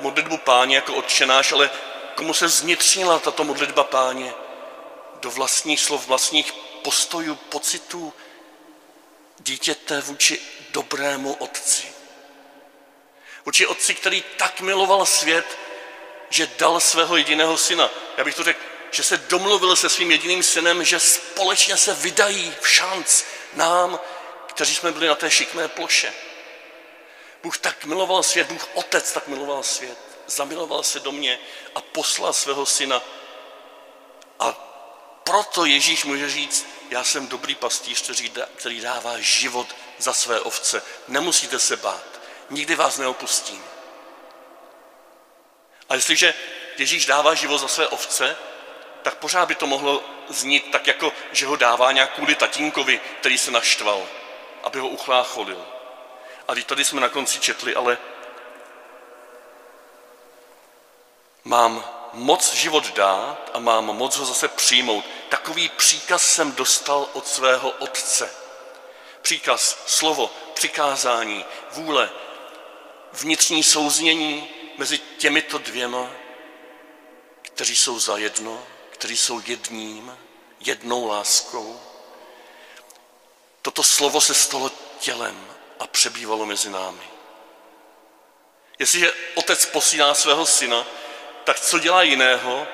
modlitbu 0.00 0.38
páně 0.38 0.76
jako 0.76 0.94
odčenáš, 0.94 1.52
ale 1.52 1.70
komu 2.14 2.34
se 2.34 2.48
znitřnila 2.48 3.18
tato 3.18 3.44
modlitba 3.44 3.84
páně 3.84 4.34
do 5.20 5.30
vlastních 5.30 5.80
slov, 5.80 6.06
vlastních 6.06 6.71
postojů, 6.82 7.34
pocitů 7.34 8.12
dítěte 9.38 10.00
vůči 10.00 10.40
dobrému 10.70 11.34
otci. 11.34 11.92
Vůči 13.44 13.66
otci, 13.66 13.94
který 13.94 14.24
tak 14.36 14.60
miloval 14.60 15.06
svět, 15.06 15.58
že 16.30 16.50
dal 16.58 16.80
svého 16.80 17.16
jediného 17.16 17.56
syna. 17.56 17.90
Já 18.16 18.24
bych 18.24 18.34
to 18.34 18.44
řekl, 18.44 18.60
že 18.90 19.02
se 19.02 19.16
domluvil 19.16 19.76
se 19.76 19.88
svým 19.88 20.10
jediným 20.10 20.42
synem, 20.42 20.84
že 20.84 21.00
společně 21.00 21.76
se 21.76 21.94
vydají 21.94 22.54
v 22.60 22.68
šanc 22.68 23.22
nám, 23.54 24.00
kteří 24.46 24.74
jsme 24.74 24.92
byli 24.92 25.06
na 25.06 25.14
té 25.14 25.30
šikmé 25.30 25.68
ploše. 25.68 26.12
Bůh 27.42 27.58
tak 27.58 27.84
miloval 27.84 28.22
svět, 28.22 28.46
Bůh 28.46 28.68
Otec 28.74 29.12
tak 29.12 29.28
miloval 29.28 29.62
svět, 29.62 29.98
zamiloval 30.26 30.82
se 30.82 31.00
do 31.00 31.12
mě 31.12 31.38
a 31.74 31.80
poslal 31.80 32.32
svého 32.32 32.66
syna. 32.66 33.02
A 34.38 34.71
proto 35.24 35.64
Ježíš 35.64 36.04
může 36.04 36.30
říct, 36.30 36.66
já 36.90 37.04
jsem 37.04 37.28
dobrý 37.28 37.54
pastýř, 37.54 38.10
který 38.56 38.80
dává 38.80 39.18
život 39.18 39.76
za 39.98 40.12
své 40.12 40.40
ovce. 40.40 40.82
Nemusíte 41.08 41.58
se 41.58 41.76
bát, 41.76 42.20
nikdy 42.50 42.74
vás 42.74 42.98
neopustím. 42.98 43.64
A 45.88 45.94
jestliže 45.94 46.34
Ježíš 46.78 47.06
dává 47.06 47.34
život 47.34 47.58
za 47.58 47.68
své 47.68 47.88
ovce, 47.88 48.36
tak 49.02 49.14
pořád 49.14 49.46
by 49.46 49.54
to 49.54 49.66
mohlo 49.66 50.02
znít 50.28 50.70
tak, 50.72 50.86
jako 50.86 51.12
že 51.32 51.46
ho 51.46 51.56
dává 51.56 51.92
nějak 51.92 52.14
kvůli 52.14 52.34
tatínkovi, 52.34 53.00
který 53.20 53.38
se 53.38 53.50
naštval, 53.50 54.06
aby 54.62 54.78
ho 54.78 54.88
uchlácholil. 54.88 55.66
A 56.48 56.54
teď 56.54 56.66
tady 56.66 56.84
jsme 56.84 57.00
na 57.00 57.08
konci 57.08 57.40
četli, 57.40 57.74
ale 57.74 57.98
mám 61.44 62.01
moc 62.12 62.54
život 62.54 62.94
dát 62.94 63.50
a 63.54 63.58
mám 63.58 63.84
moc 63.84 64.16
ho 64.16 64.24
zase 64.24 64.48
přijmout. 64.48 65.04
Takový 65.28 65.68
příkaz 65.68 66.22
jsem 66.22 66.52
dostal 66.52 67.08
od 67.12 67.28
svého 67.28 67.70
otce. 67.70 68.30
Příkaz, 69.22 69.78
slovo, 69.86 70.30
přikázání, 70.54 71.44
vůle, 71.72 72.10
vnitřní 73.12 73.62
souznění 73.62 74.48
mezi 74.78 74.98
těmito 74.98 75.58
dvěma, 75.58 76.10
kteří 77.42 77.76
jsou 77.76 77.98
za 77.98 78.16
jedno, 78.16 78.66
kteří 78.90 79.16
jsou 79.16 79.42
jedním, 79.46 80.18
jednou 80.60 81.06
láskou. 81.06 81.80
Toto 83.62 83.82
slovo 83.82 84.20
se 84.20 84.34
stalo 84.34 84.70
tělem 84.98 85.46
a 85.80 85.86
přebývalo 85.86 86.46
mezi 86.46 86.70
námi. 86.70 87.02
Jestliže 88.78 89.12
otec 89.34 89.66
posílá 89.66 90.14
svého 90.14 90.46
syna, 90.46 90.86
tak 91.44 91.60
co 91.60 91.78
dělá 91.78 92.02
jiného, 92.02 92.66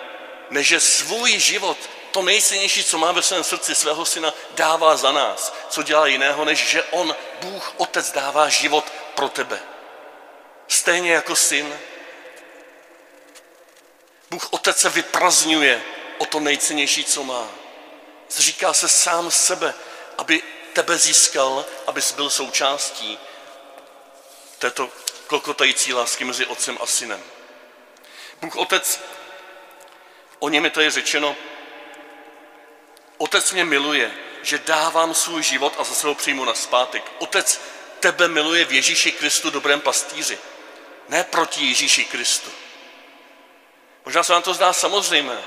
než 0.50 0.66
že 0.66 0.80
svůj 0.80 1.38
život, 1.38 1.78
to 2.10 2.22
nejsilnější, 2.22 2.84
co 2.84 2.98
má 2.98 3.12
ve 3.12 3.22
svém 3.22 3.44
srdci 3.44 3.74
svého 3.74 4.04
syna, 4.04 4.34
dává 4.50 4.96
za 4.96 5.12
nás. 5.12 5.54
Co 5.68 5.82
dělá 5.82 6.06
jiného, 6.06 6.44
než 6.44 6.68
že 6.68 6.82
on, 6.82 7.16
Bůh, 7.40 7.74
otec, 7.76 8.12
dává 8.12 8.48
život 8.48 8.92
pro 9.14 9.28
tebe. 9.28 9.60
Stejně 10.68 11.12
jako 11.12 11.36
syn. 11.36 11.78
Bůh 14.30 14.52
otec 14.52 14.78
se 14.78 14.88
vyprazňuje 14.88 15.82
o 16.18 16.26
to 16.26 16.40
nejcennější, 16.40 17.04
co 17.04 17.24
má. 17.24 17.48
Zříká 18.30 18.72
se 18.72 18.88
sám 18.88 19.30
sebe, 19.30 19.74
aby 20.18 20.42
tebe 20.72 20.98
získal, 20.98 21.64
abys 21.86 22.12
byl 22.12 22.30
součástí 22.30 23.18
této 24.58 24.90
klokotající 25.26 25.94
lásky 25.94 26.24
mezi 26.24 26.46
otcem 26.46 26.78
a 26.80 26.86
synem. 26.86 27.22
Bůh 28.40 28.56
Otec, 28.56 29.00
o 30.38 30.48
něm 30.48 30.64
je 30.64 30.70
tady 30.70 30.90
řečeno, 30.90 31.36
Otec 33.18 33.52
mě 33.52 33.64
miluje, 33.64 34.14
že 34.42 34.58
dávám 34.58 35.14
svůj 35.14 35.42
život 35.42 35.74
a 35.78 35.84
zase 35.84 36.06
ho 36.06 36.14
přijmu 36.14 36.44
na 36.44 36.54
zpátek. 36.54 37.12
Otec 37.18 37.60
tebe 38.00 38.28
miluje 38.28 38.64
v 38.64 38.72
Ježíši 38.72 39.12
Kristu, 39.12 39.50
dobrém 39.50 39.80
pastýři. 39.80 40.38
Ne 41.08 41.24
proti 41.24 41.66
Ježíši 41.66 42.04
Kristu. 42.04 42.50
Možná 44.04 44.22
se 44.22 44.32
vám 44.32 44.42
to 44.42 44.54
zdá 44.54 44.72
samozřejmé, 44.72 45.38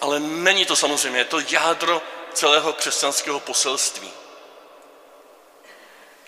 ale 0.00 0.20
není 0.20 0.66
to 0.66 0.76
samozřejmé. 0.76 1.18
Je 1.18 1.24
to 1.24 1.40
jádro 1.48 2.02
celého 2.32 2.72
křesťanského 2.72 3.40
poselství. 3.40 4.10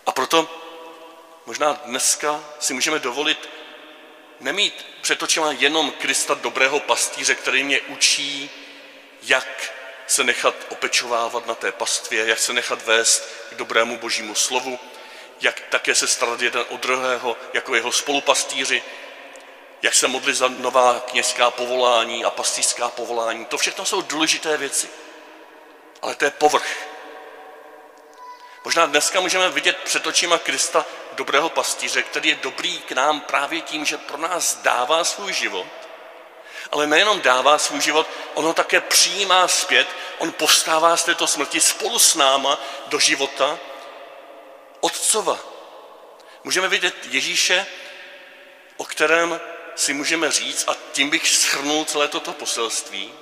A 0.06 0.12
proto 0.12 0.48
možná 1.46 1.72
dneska 1.72 2.44
si 2.60 2.74
můžeme 2.74 2.98
dovolit 2.98 3.48
nemít 4.40 4.86
před 5.00 5.22
očima 5.22 5.52
jenom 5.52 5.90
Krista 5.90 6.34
dobrého 6.34 6.80
pastýře, 6.80 7.34
který 7.34 7.64
mě 7.64 7.80
učí, 7.80 8.50
jak 9.22 9.72
se 10.06 10.24
nechat 10.24 10.54
opečovávat 10.68 11.46
na 11.46 11.54
té 11.54 11.72
pastvě, 11.72 12.26
jak 12.26 12.38
se 12.38 12.52
nechat 12.52 12.82
vést 12.82 13.28
k 13.50 13.54
dobrému 13.54 13.98
božímu 13.98 14.34
slovu, 14.34 14.78
jak 15.40 15.60
také 15.60 15.94
se 15.94 16.06
starat 16.06 16.42
jeden 16.42 16.64
od 16.68 16.80
druhého 16.80 17.36
jako 17.52 17.74
jeho 17.74 17.92
spolupastýři, 17.92 18.82
jak 19.82 19.94
se 19.94 20.08
modlit 20.08 20.36
za 20.36 20.48
nová 20.48 21.00
kněžská 21.00 21.50
povolání 21.50 22.24
a 22.24 22.30
pastýřská 22.30 22.88
povolání. 22.88 23.44
To 23.44 23.58
všechno 23.58 23.84
jsou 23.84 24.02
důležité 24.02 24.56
věci. 24.56 24.88
Ale 26.02 26.14
to 26.14 26.24
je 26.24 26.30
povrch. 26.30 26.88
Možná 28.64 28.86
dneska 28.86 29.20
můžeme 29.20 29.50
vidět 29.50 29.76
před 29.76 30.06
očima 30.06 30.38
Krista 30.38 30.86
dobrého 31.16 31.48
pastýře, 31.48 32.02
který 32.02 32.28
je 32.28 32.34
dobrý 32.34 32.78
k 32.78 32.92
nám 32.92 33.20
právě 33.20 33.60
tím, 33.60 33.84
že 33.84 33.98
pro 33.98 34.16
nás 34.16 34.54
dává 34.56 35.04
svůj 35.04 35.32
život, 35.32 35.66
ale 36.72 36.86
nejenom 36.86 37.20
dává 37.20 37.58
svůj 37.58 37.80
život, 37.80 38.06
on 38.34 38.44
ho 38.44 38.54
také 38.54 38.80
přijímá 38.80 39.48
zpět, 39.48 39.88
on 40.18 40.32
povstává 40.32 40.96
z 40.96 41.04
této 41.04 41.26
smrti 41.26 41.60
spolu 41.60 41.98
s 41.98 42.14
náma 42.14 42.60
do 42.86 42.98
života 42.98 43.58
Otcova. 44.80 45.40
Můžeme 46.44 46.68
vidět 46.68 46.94
Ježíše, 47.10 47.66
o 48.76 48.84
kterém 48.84 49.40
si 49.74 49.92
můžeme 49.92 50.30
říct, 50.30 50.64
a 50.68 50.76
tím 50.92 51.10
bych 51.10 51.28
shrnul 51.28 51.84
celé 51.84 52.08
toto 52.08 52.32
poselství, 52.32 53.12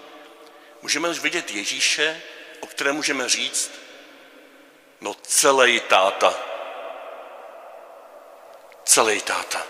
můžeme 0.82 1.12
vidět 1.12 1.50
Ježíše, 1.50 2.22
o 2.60 2.66
kterém 2.66 2.96
můžeme 2.96 3.28
říct, 3.28 3.70
no 5.00 5.14
celý 5.22 5.80
táta 5.80 6.53
celý 8.84 9.20
táta. 9.20 9.66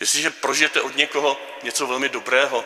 Jestliže 0.00 0.30
prožijete 0.30 0.80
od 0.80 0.96
někoho 0.96 1.36
něco 1.62 1.86
velmi 1.86 2.08
dobrého 2.08 2.64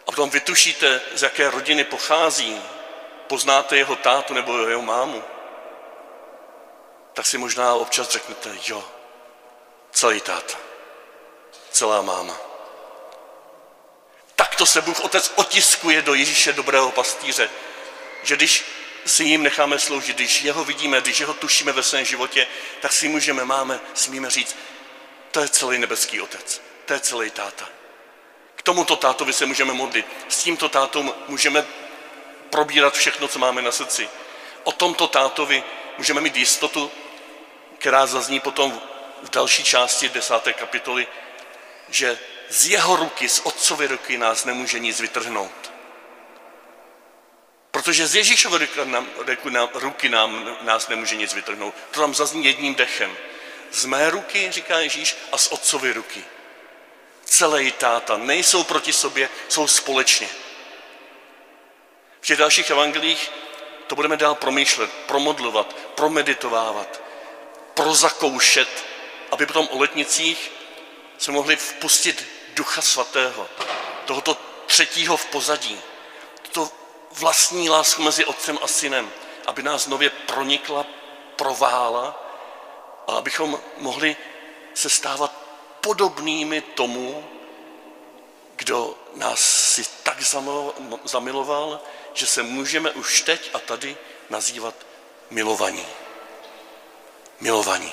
a 0.00 0.04
potom 0.04 0.30
vytušíte, 0.30 1.00
z 1.14 1.22
jaké 1.22 1.50
rodiny 1.50 1.84
pochází, 1.84 2.62
poznáte 3.26 3.76
jeho 3.76 3.96
tátu 3.96 4.34
nebo 4.34 4.58
jeho 4.58 4.82
mámu, 4.82 5.24
tak 7.12 7.26
si 7.26 7.38
možná 7.38 7.74
občas 7.74 8.08
řeknete, 8.08 8.50
jo, 8.66 8.84
celý 9.90 10.20
táta, 10.20 10.58
celá 11.70 12.02
máma. 12.02 12.36
Takto 14.36 14.66
se 14.66 14.80
Bůh 14.80 15.00
Otec 15.00 15.32
otiskuje 15.36 16.02
do 16.02 16.14
Ježíše 16.14 16.52
dobrého 16.52 16.90
pastýře, 16.92 17.50
že 18.22 18.36
když 18.36 18.75
si 19.06 19.24
jim 19.24 19.42
necháme 19.42 19.78
sloužit, 19.78 20.16
když 20.16 20.42
jeho 20.42 20.64
vidíme, 20.64 21.00
když 21.00 21.20
jeho 21.20 21.34
tušíme 21.34 21.72
ve 21.72 21.82
svém 21.82 22.04
životě, 22.04 22.46
tak 22.80 22.92
si 22.92 23.08
můžeme, 23.08 23.44
máme, 23.44 23.80
smíme 23.94 24.30
říct, 24.30 24.56
to 25.30 25.40
je 25.40 25.48
celý 25.48 25.78
nebeský 25.78 26.20
otec, 26.20 26.62
to 26.84 26.92
je 26.92 27.00
celý 27.00 27.30
táta. 27.30 27.68
K 28.56 28.62
tomuto 28.62 28.96
tátovi 28.96 29.32
se 29.32 29.46
můžeme 29.46 29.72
modlit. 29.72 30.06
S 30.28 30.42
tímto 30.42 30.68
tátou 30.68 31.14
můžeme 31.28 31.66
probírat 32.50 32.94
všechno, 32.94 33.28
co 33.28 33.38
máme 33.38 33.62
na 33.62 33.72
srdci. 33.72 34.08
O 34.64 34.72
tomto 34.72 35.08
tátovi 35.08 35.64
můžeme 35.98 36.20
mít 36.20 36.36
jistotu, 36.36 36.90
která 37.78 38.06
zazní 38.06 38.40
potom 38.40 38.80
v 39.22 39.30
další 39.30 39.64
části 39.64 40.08
desáté 40.08 40.52
kapitoly, 40.52 41.06
že 41.88 42.18
z 42.48 42.68
jeho 42.68 42.96
ruky, 42.96 43.28
z 43.28 43.40
otcovy 43.44 43.86
ruky 43.86 44.18
nás 44.18 44.44
nemůže 44.44 44.78
nic 44.78 45.00
vytrhnout. 45.00 45.65
Protože 47.76 48.06
z 48.06 48.14
Ježíšové 48.14 48.58
ruky 48.58 48.80
nám, 49.50 49.68
ruky 49.74 50.08
nám, 50.08 50.56
nás 50.60 50.88
nemůže 50.88 51.16
nic 51.16 51.34
vytrhnout. 51.34 51.74
To 51.90 52.00
tam 52.00 52.14
zazní 52.14 52.44
jedním 52.44 52.74
dechem. 52.74 53.16
Z 53.72 53.84
mé 53.84 54.10
ruky, 54.10 54.52
říká 54.52 54.78
Ježíš, 54.78 55.16
a 55.32 55.38
z 55.38 55.48
otcovy 55.48 55.92
ruky. 55.92 56.24
Celý 57.24 57.72
táta 57.72 58.16
nejsou 58.16 58.64
proti 58.64 58.92
sobě, 58.92 59.28
jsou 59.48 59.66
společně. 59.66 60.28
V 62.20 62.26
těch 62.26 62.38
dalších 62.38 62.70
evangelích 62.70 63.30
to 63.86 63.94
budeme 63.94 64.16
dál 64.16 64.34
promýšlet, 64.34 64.90
promodlovat, 64.92 65.76
promeditovávat. 65.94 67.02
prozakoušet, 67.74 68.84
aby 69.30 69.46
potom 69.46 69.68
o 69.70 69.78
letnicích 69.78 70.52
se 71.18 71.32
mohli 71.32 71.56
vpustit 71.56 72.28
Ducha 72.54 72.82
Svatého, 72.82 73.48
tohoto 74.04 74.34
třetího 74.66 75.16
v 75.16 75.26
pozadí, 75.26 75.80
vlastní 77.18 77.68
lásku 77.70 78.02
mezi 78.02 78.24
otcem 78.24 78.58
a 78.62 78.66
synem, 78.66 79.12
aby 79.46 79.62
nás 79.62 79.86
nově 79.86 80.10
pronikla, 80.10 80.86
provála 81.36 82.22
a 83.06 83.12
abychom 83.12 83.60
mohli 83.76 84.16
se 84.74 84.90
stávat 84.90 85.32
podobnými 85.80 86.60
tomu, 86.60 87.28
kdo 88.56 88.94
nás 89.14 89.40
si 89.40 89.84
tak 90.02 90.22
zamiloval, 91.04 91.80
že 92.14 92.26
se 92.26 92.42
můžeme 92.42 92.90
už 92.90 93.20
teď 93.20 93.50
a 93.54 93.58
tady 93.58 93.96
nazývat 94.30 94.74
milovaní. 95.30 95.86
Milovaní. 97.40 97.92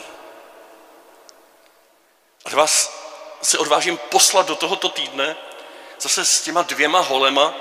A 2.45 2.55
vás 2.55 3.03
se 3.41 3.57
odvážím 3.57 3.97
poslat 3.97 4.47
do 4.47 4.55
tohoto 4.55 4.89
týdne 4.89 5.35
zase 5.99 6.25
s 6.25 6.41
těma 6.41 6.61
dvěma 6.61 6.99
holema, 6.99 7.53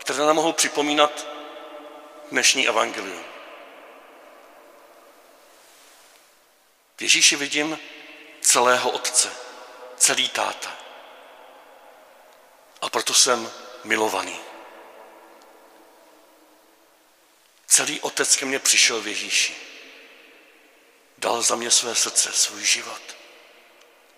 které 0.00 0.18
nám 0.18 0.36
mohou 0.36 0.52
připomínat 0.52 1.26
dnešní 2.30 2.68
evangelium. 2.68 3.24
V 6.96 7.02
Ježíši 7.02 7.36
vidím 7.36 7.78
celého 8.40 8.90
otce, 8.90 9.32
celý 9.96 10.28
táta. 10.28 10.76
A 12.80 12.90
proto 12.90 13.14
jsem 13.14 13.52
milovaný. 13.84 14.40
Celý 17.66 18.00
otec 18.00 18.36
ke 18.36 18.44
mně 18.44 18.58
přišel 18.58 19.00
v 19.00 19.06
Ježíši. 19.06 19.56
Dal 21.18 21.42
za 21.42 21.56
mě 21.56 21.70
své 21.70 21.94
srdce, 21.94 22.32
svůj 22.32 22.64
život. 22.64 23.19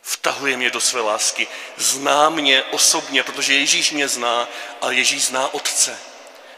Vtahuje 0.02 0.56
mě 0.56 0.70
do 0.70 0.80
své 0.80 1.00
lásky. 1.00 1.48
Zná 1.76 2.30
mě 2.30 2.62
osobně, 2.62 3.22
protože 3.22 3.54
Ježíš 3.54 3.92
mě 3.92 4.08
zná, 4.08 4.48
ale 4.80 4.94
Ježíš 4.94 5.24
zná 5.24 5.54
Otce. 5.54 5.98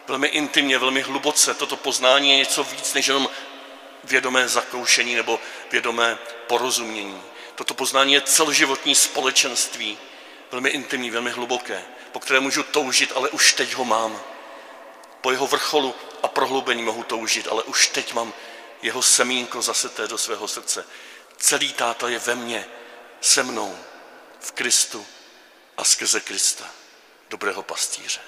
Velmi 0.08 0.28
intimně, 0.28 0.78
velmi 0.78 1.00
hluboce. 1.00 1.54
Toto 1.54 1.76
poznání 1.76 2.30
je 2.30 2.36
něco 2.36 2.64
víc 2.64 2.94
než 2.94 3.06
jenom 3.06 3.28
vědomé 4.04 4.48
zakoušení 4.48 5.14
nebo 5.14 5.40
vědomé 5.70 6.18
porozumění. 6.46 7.22
Toto 7.54 7.74
poznání 7.74 8.12
je 8.12 8.20
celoživotní 8.20 8.94
společenství, 8.94 9.98
velmi 10.50 10.68
intimní, 10.70 11.10
velmi 11.10 11.30
hluboké, 11.30 11.84
po 12.12 12.20
které 12.20 12.40
můžu 12.40 12.62
toužit, 12.62 13.12
ale 13.14 13.28
už 13.28 13.52
teď 13.52 13.74
ho 13.74 13.84
mám. 13.84 14.20
Po 15.20 15.30
jeho 15.30 15.46
vrcholu 15.46 15.94
a 16.22 16.28
prohloubení 16.28 16.82
mohu 16.82 17.02
toužit, 17.02 17.48
ale 17.50 17.62
už 17.62 17.88
teď 17.88 18.12
mám 18.12 18.32
jeho 18.82 19.02
semínko 19.02 19.62
zaseté 19.62 20.08
do 20.08 20.18
svého 20.18 20.48
srdce. 20.48 20.86
Celý 21.36 21.72
táta 21.72 22.08
je 22.08 22.18
ve 22.18 22.34
mně, 22.34 22.66
se 23.24 23.42
mnou, 23.42 23.78
v 24.40 24.52
Kristu 24.52 25.06
a 25.76 25.84
skrze 25.84 26.20
Krista, 26.20 26.70
dobrého 27.30 27.62
pastýře. 27.62 28.20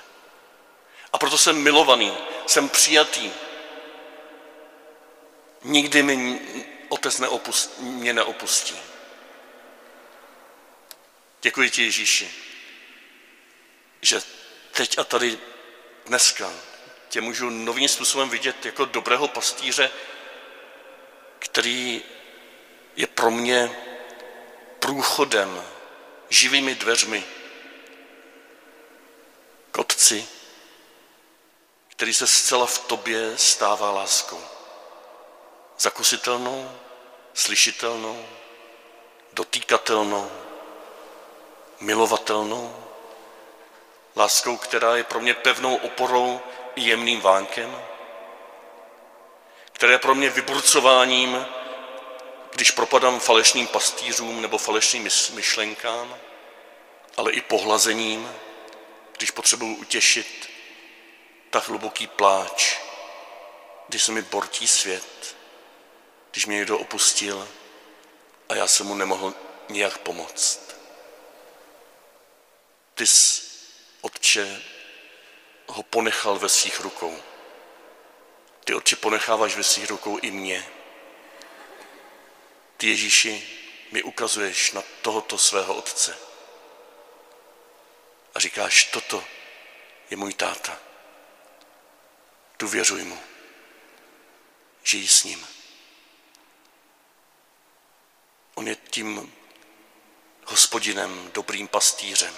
A 1.13 1.19
proto 1.19 1.39
jsem 1.39 1.63
milovaný, 1.63 2.17
jsem 2.47 2.69
přijatý. 2.69 3.33
Nikdy 5.65 6.03
mi 6.03 6.41
otec 6.89 7.19
neopustí, 7.19 7.83
mě 7.83 8.13
neopustí. 8.13 8.77
Děkuji 11.43 11.71
ti, 11.71 11.83
Ježíši, 11.83 12.35
že 14.03 14.21
teď 14.73 14.99
a 14.99 15.05
tady 15.05 15.39
dneska 16.07 16.53
tě 17.09 17.21
můžu 17.21 17.51
novým 17.51 17.89
způsobem 17.89 18.29
vidět 18.29 18.67
jako 18.67 18.85
dobrého 18.85 19.29
pastýře, 19.29 19.91
který 21.39 22.03
je 22.97 23.07
pro 23.07 23.31
mě 23.31 23.86
průchodem, 24.87 25.65
živými 26.29 26.75
dveřmi. 26.75 27.25
K 29.71 29.79
Otci, 29.79 30.29
který 31.89 32.15
se 32.15 32.27
zcela 32.27 32.67
v 32.67 32.79
tobě 32.79 33.39
stává 33.39 33.91
láskou. 33.91 34.41
Zakusitelnou, 35.79 36.71
slyšitelnou, 37.35 38.27
dotýkatelnou, 39.33 40.31
milovatelnou, 41.81 42.85
láskou, 44.17 44.57
která 44.57 44.97
je 44.97 45.05
pro 45.05 45.21
mě 45.21 45.35
pevnou 45.35 45.77
oporou 45.77 46.41
i 46.75 46.83
jemným 46.83 47.21
vánkem, 47.21 47.83
která 49.73 49.93
je 49.93 49.99
pro 49.99 50.15
mě 50.15 50.31
vyburcováním 50.31 51.47
když 52.57 52.71
propadám 52.71 53.21
falešným 53.21 53.67
pastýřům 53.67 54.43
nebo 54.43 54.59
falešným 54.59 55.09
myšlenkám, 55.35 56.19
ale 57.17 57.33
i 57.33 57.41
pohlazením, 57.41 58.33
když 59.17 59.31
potřebuji 59.31 59.77
utěšit 59.77 60.51
tak 61.51 61.69
hluboký 61.69 62.07
pláč, 62.07 62.79
když 63.89 64.05
se 64.05 64.13
mi 64.13 64.23
bortí 64.23 64.67
svět, 64.67 65.37
když 66.31 66.47
mě 66.47 66.57
někdo 66.57 66.79
opustil 66.79 67.49
a 68.49 68.55
já 68.55 68.67
jsem 68.67 68.87
mu 68.87 68.95
nemohl 68.95 69.35
nijak 69.69 69.99
pomoct. 69.99 70.77
Ty 72.95 73.07
jsi, 73.07 73.43
Otče, 74.01 74.63
ho 75.67 75.83
ponechal 75.83 76.39
ve 76.39 76.49
svých 76.49 76.81
rukou. 76.81 77.19
Ty, 78.65 78.75
Otče, 78.75 78.97
ponecháváš 78.97 79.57
ve 79.57 79.63
svých 79.63 79.91
rukou 79.91 80.19
i 80.19 80.31
mě. 80.31 80.69
Ty 82.77 82.89
Ježíši 82.89 83.49
mi 83.93 84.03
ukazuješ 84.03 84.73
na 84.73 84.83
tohoto 85.03 85.39
svého 85.39 85.75
otce. 85.75 86.19
A 88.35 88.39
říkáš, 88.41 88.85
toto 88.85 89.25
je 90.11 90.17
můj 90.17 90.35
táta. 90.35 90.79
Důvěřuj 92.59 93.05
mu. 93.05 93.19
Žij 94.83 95.09
s 95.09 95.25
ním. 95.25 95.47
On 98.55 98.69
je 98.69 98.77
tím 98.77 99.35
hospodinem, 100.45 101.31
dobrým 101.33 101.69
pastýřem. 101.69 102.37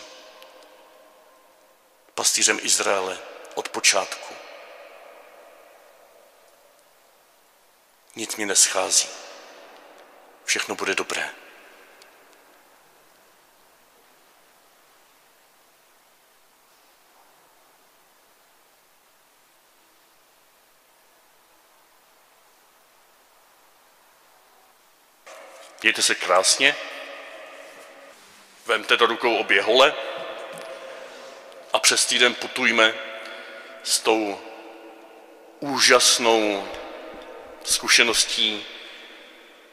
Pastýřem 2.14 2.58
Izraele 2.62 3.18
od 3.54 3.68
počátku. 3.68 4.34
Nic 8.16 8.36
mi 8.36 8.46
neschází 8.46 9.27
všechno 10.48 10.74
bude 10.74 10.94
dobré. 10.94 11.30
Mějte 25.82 26.02
se 26.02 26.14
krásně, 26.14 26.76
vemte 28.66 28.96
do 28.96 29.06
rukou 29.06 29.36
obě 29.36 29.62
hole 29.62 29.94
a 31.72 31.78
přes 31.78 32.06
týden 32.06 32.34
putujme 32.34 32.94
s 33.82 34.00
tou 34.00 34.40
úžasnou 35.60 36.68
zkušeností 37.64 38.66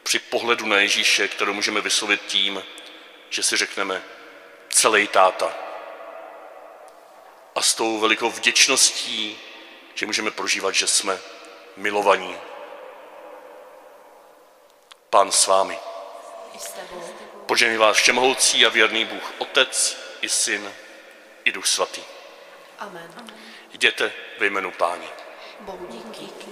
při 0.05 0.19
pohledu 0.19 0.65
na 0.65 0.77
Ježíše, 0.77 1.27
kterou 1.27 1.53
můžeme 1.53 1.81
vyslovit 1.81 2.21
tím, 2.21 2.63
že 3.29 3.43
si 3.43 3.57
řekneme 3.57 4.03
celý 4.69 5.07
táta. 5.07 5.53
A 7.55 7.61
s 7.61 7.73
tou 7.75 7.99
velikou 7.99 8.29
vděčností, 8.29 9.39
že 9.95 10.05
můžeme 10.05 10.31
prožívat, 10.31 10.75
že 10.75 10.87
jsme 10.87 11.19
milovaní. 11.77 12.37
Pán 15.09 15.31
s 15.31 15.47
vámi. 15.47 15.79
Požený 17.45 17.77
vás 17.77 17.97
všemohoucí 17.97 18.65
a 18.65 18.69
věrný 18.69 19.05
Bůh, 19.05 19.33
Otec 19.37 19.97
i 20.21 20.29
Syn 20.29 20.73
i 21.45 21.51
Duch 21.51 21.67
Svatý. 21.67 22.01
Amen. 22.79 23.33
Jděte 23.71 24.13
ve 24.39 24.45
jménu 24.45 24.71
Páni. 24.71 25.07
Bohu 25.59 25.87
díky. 25.87 26.44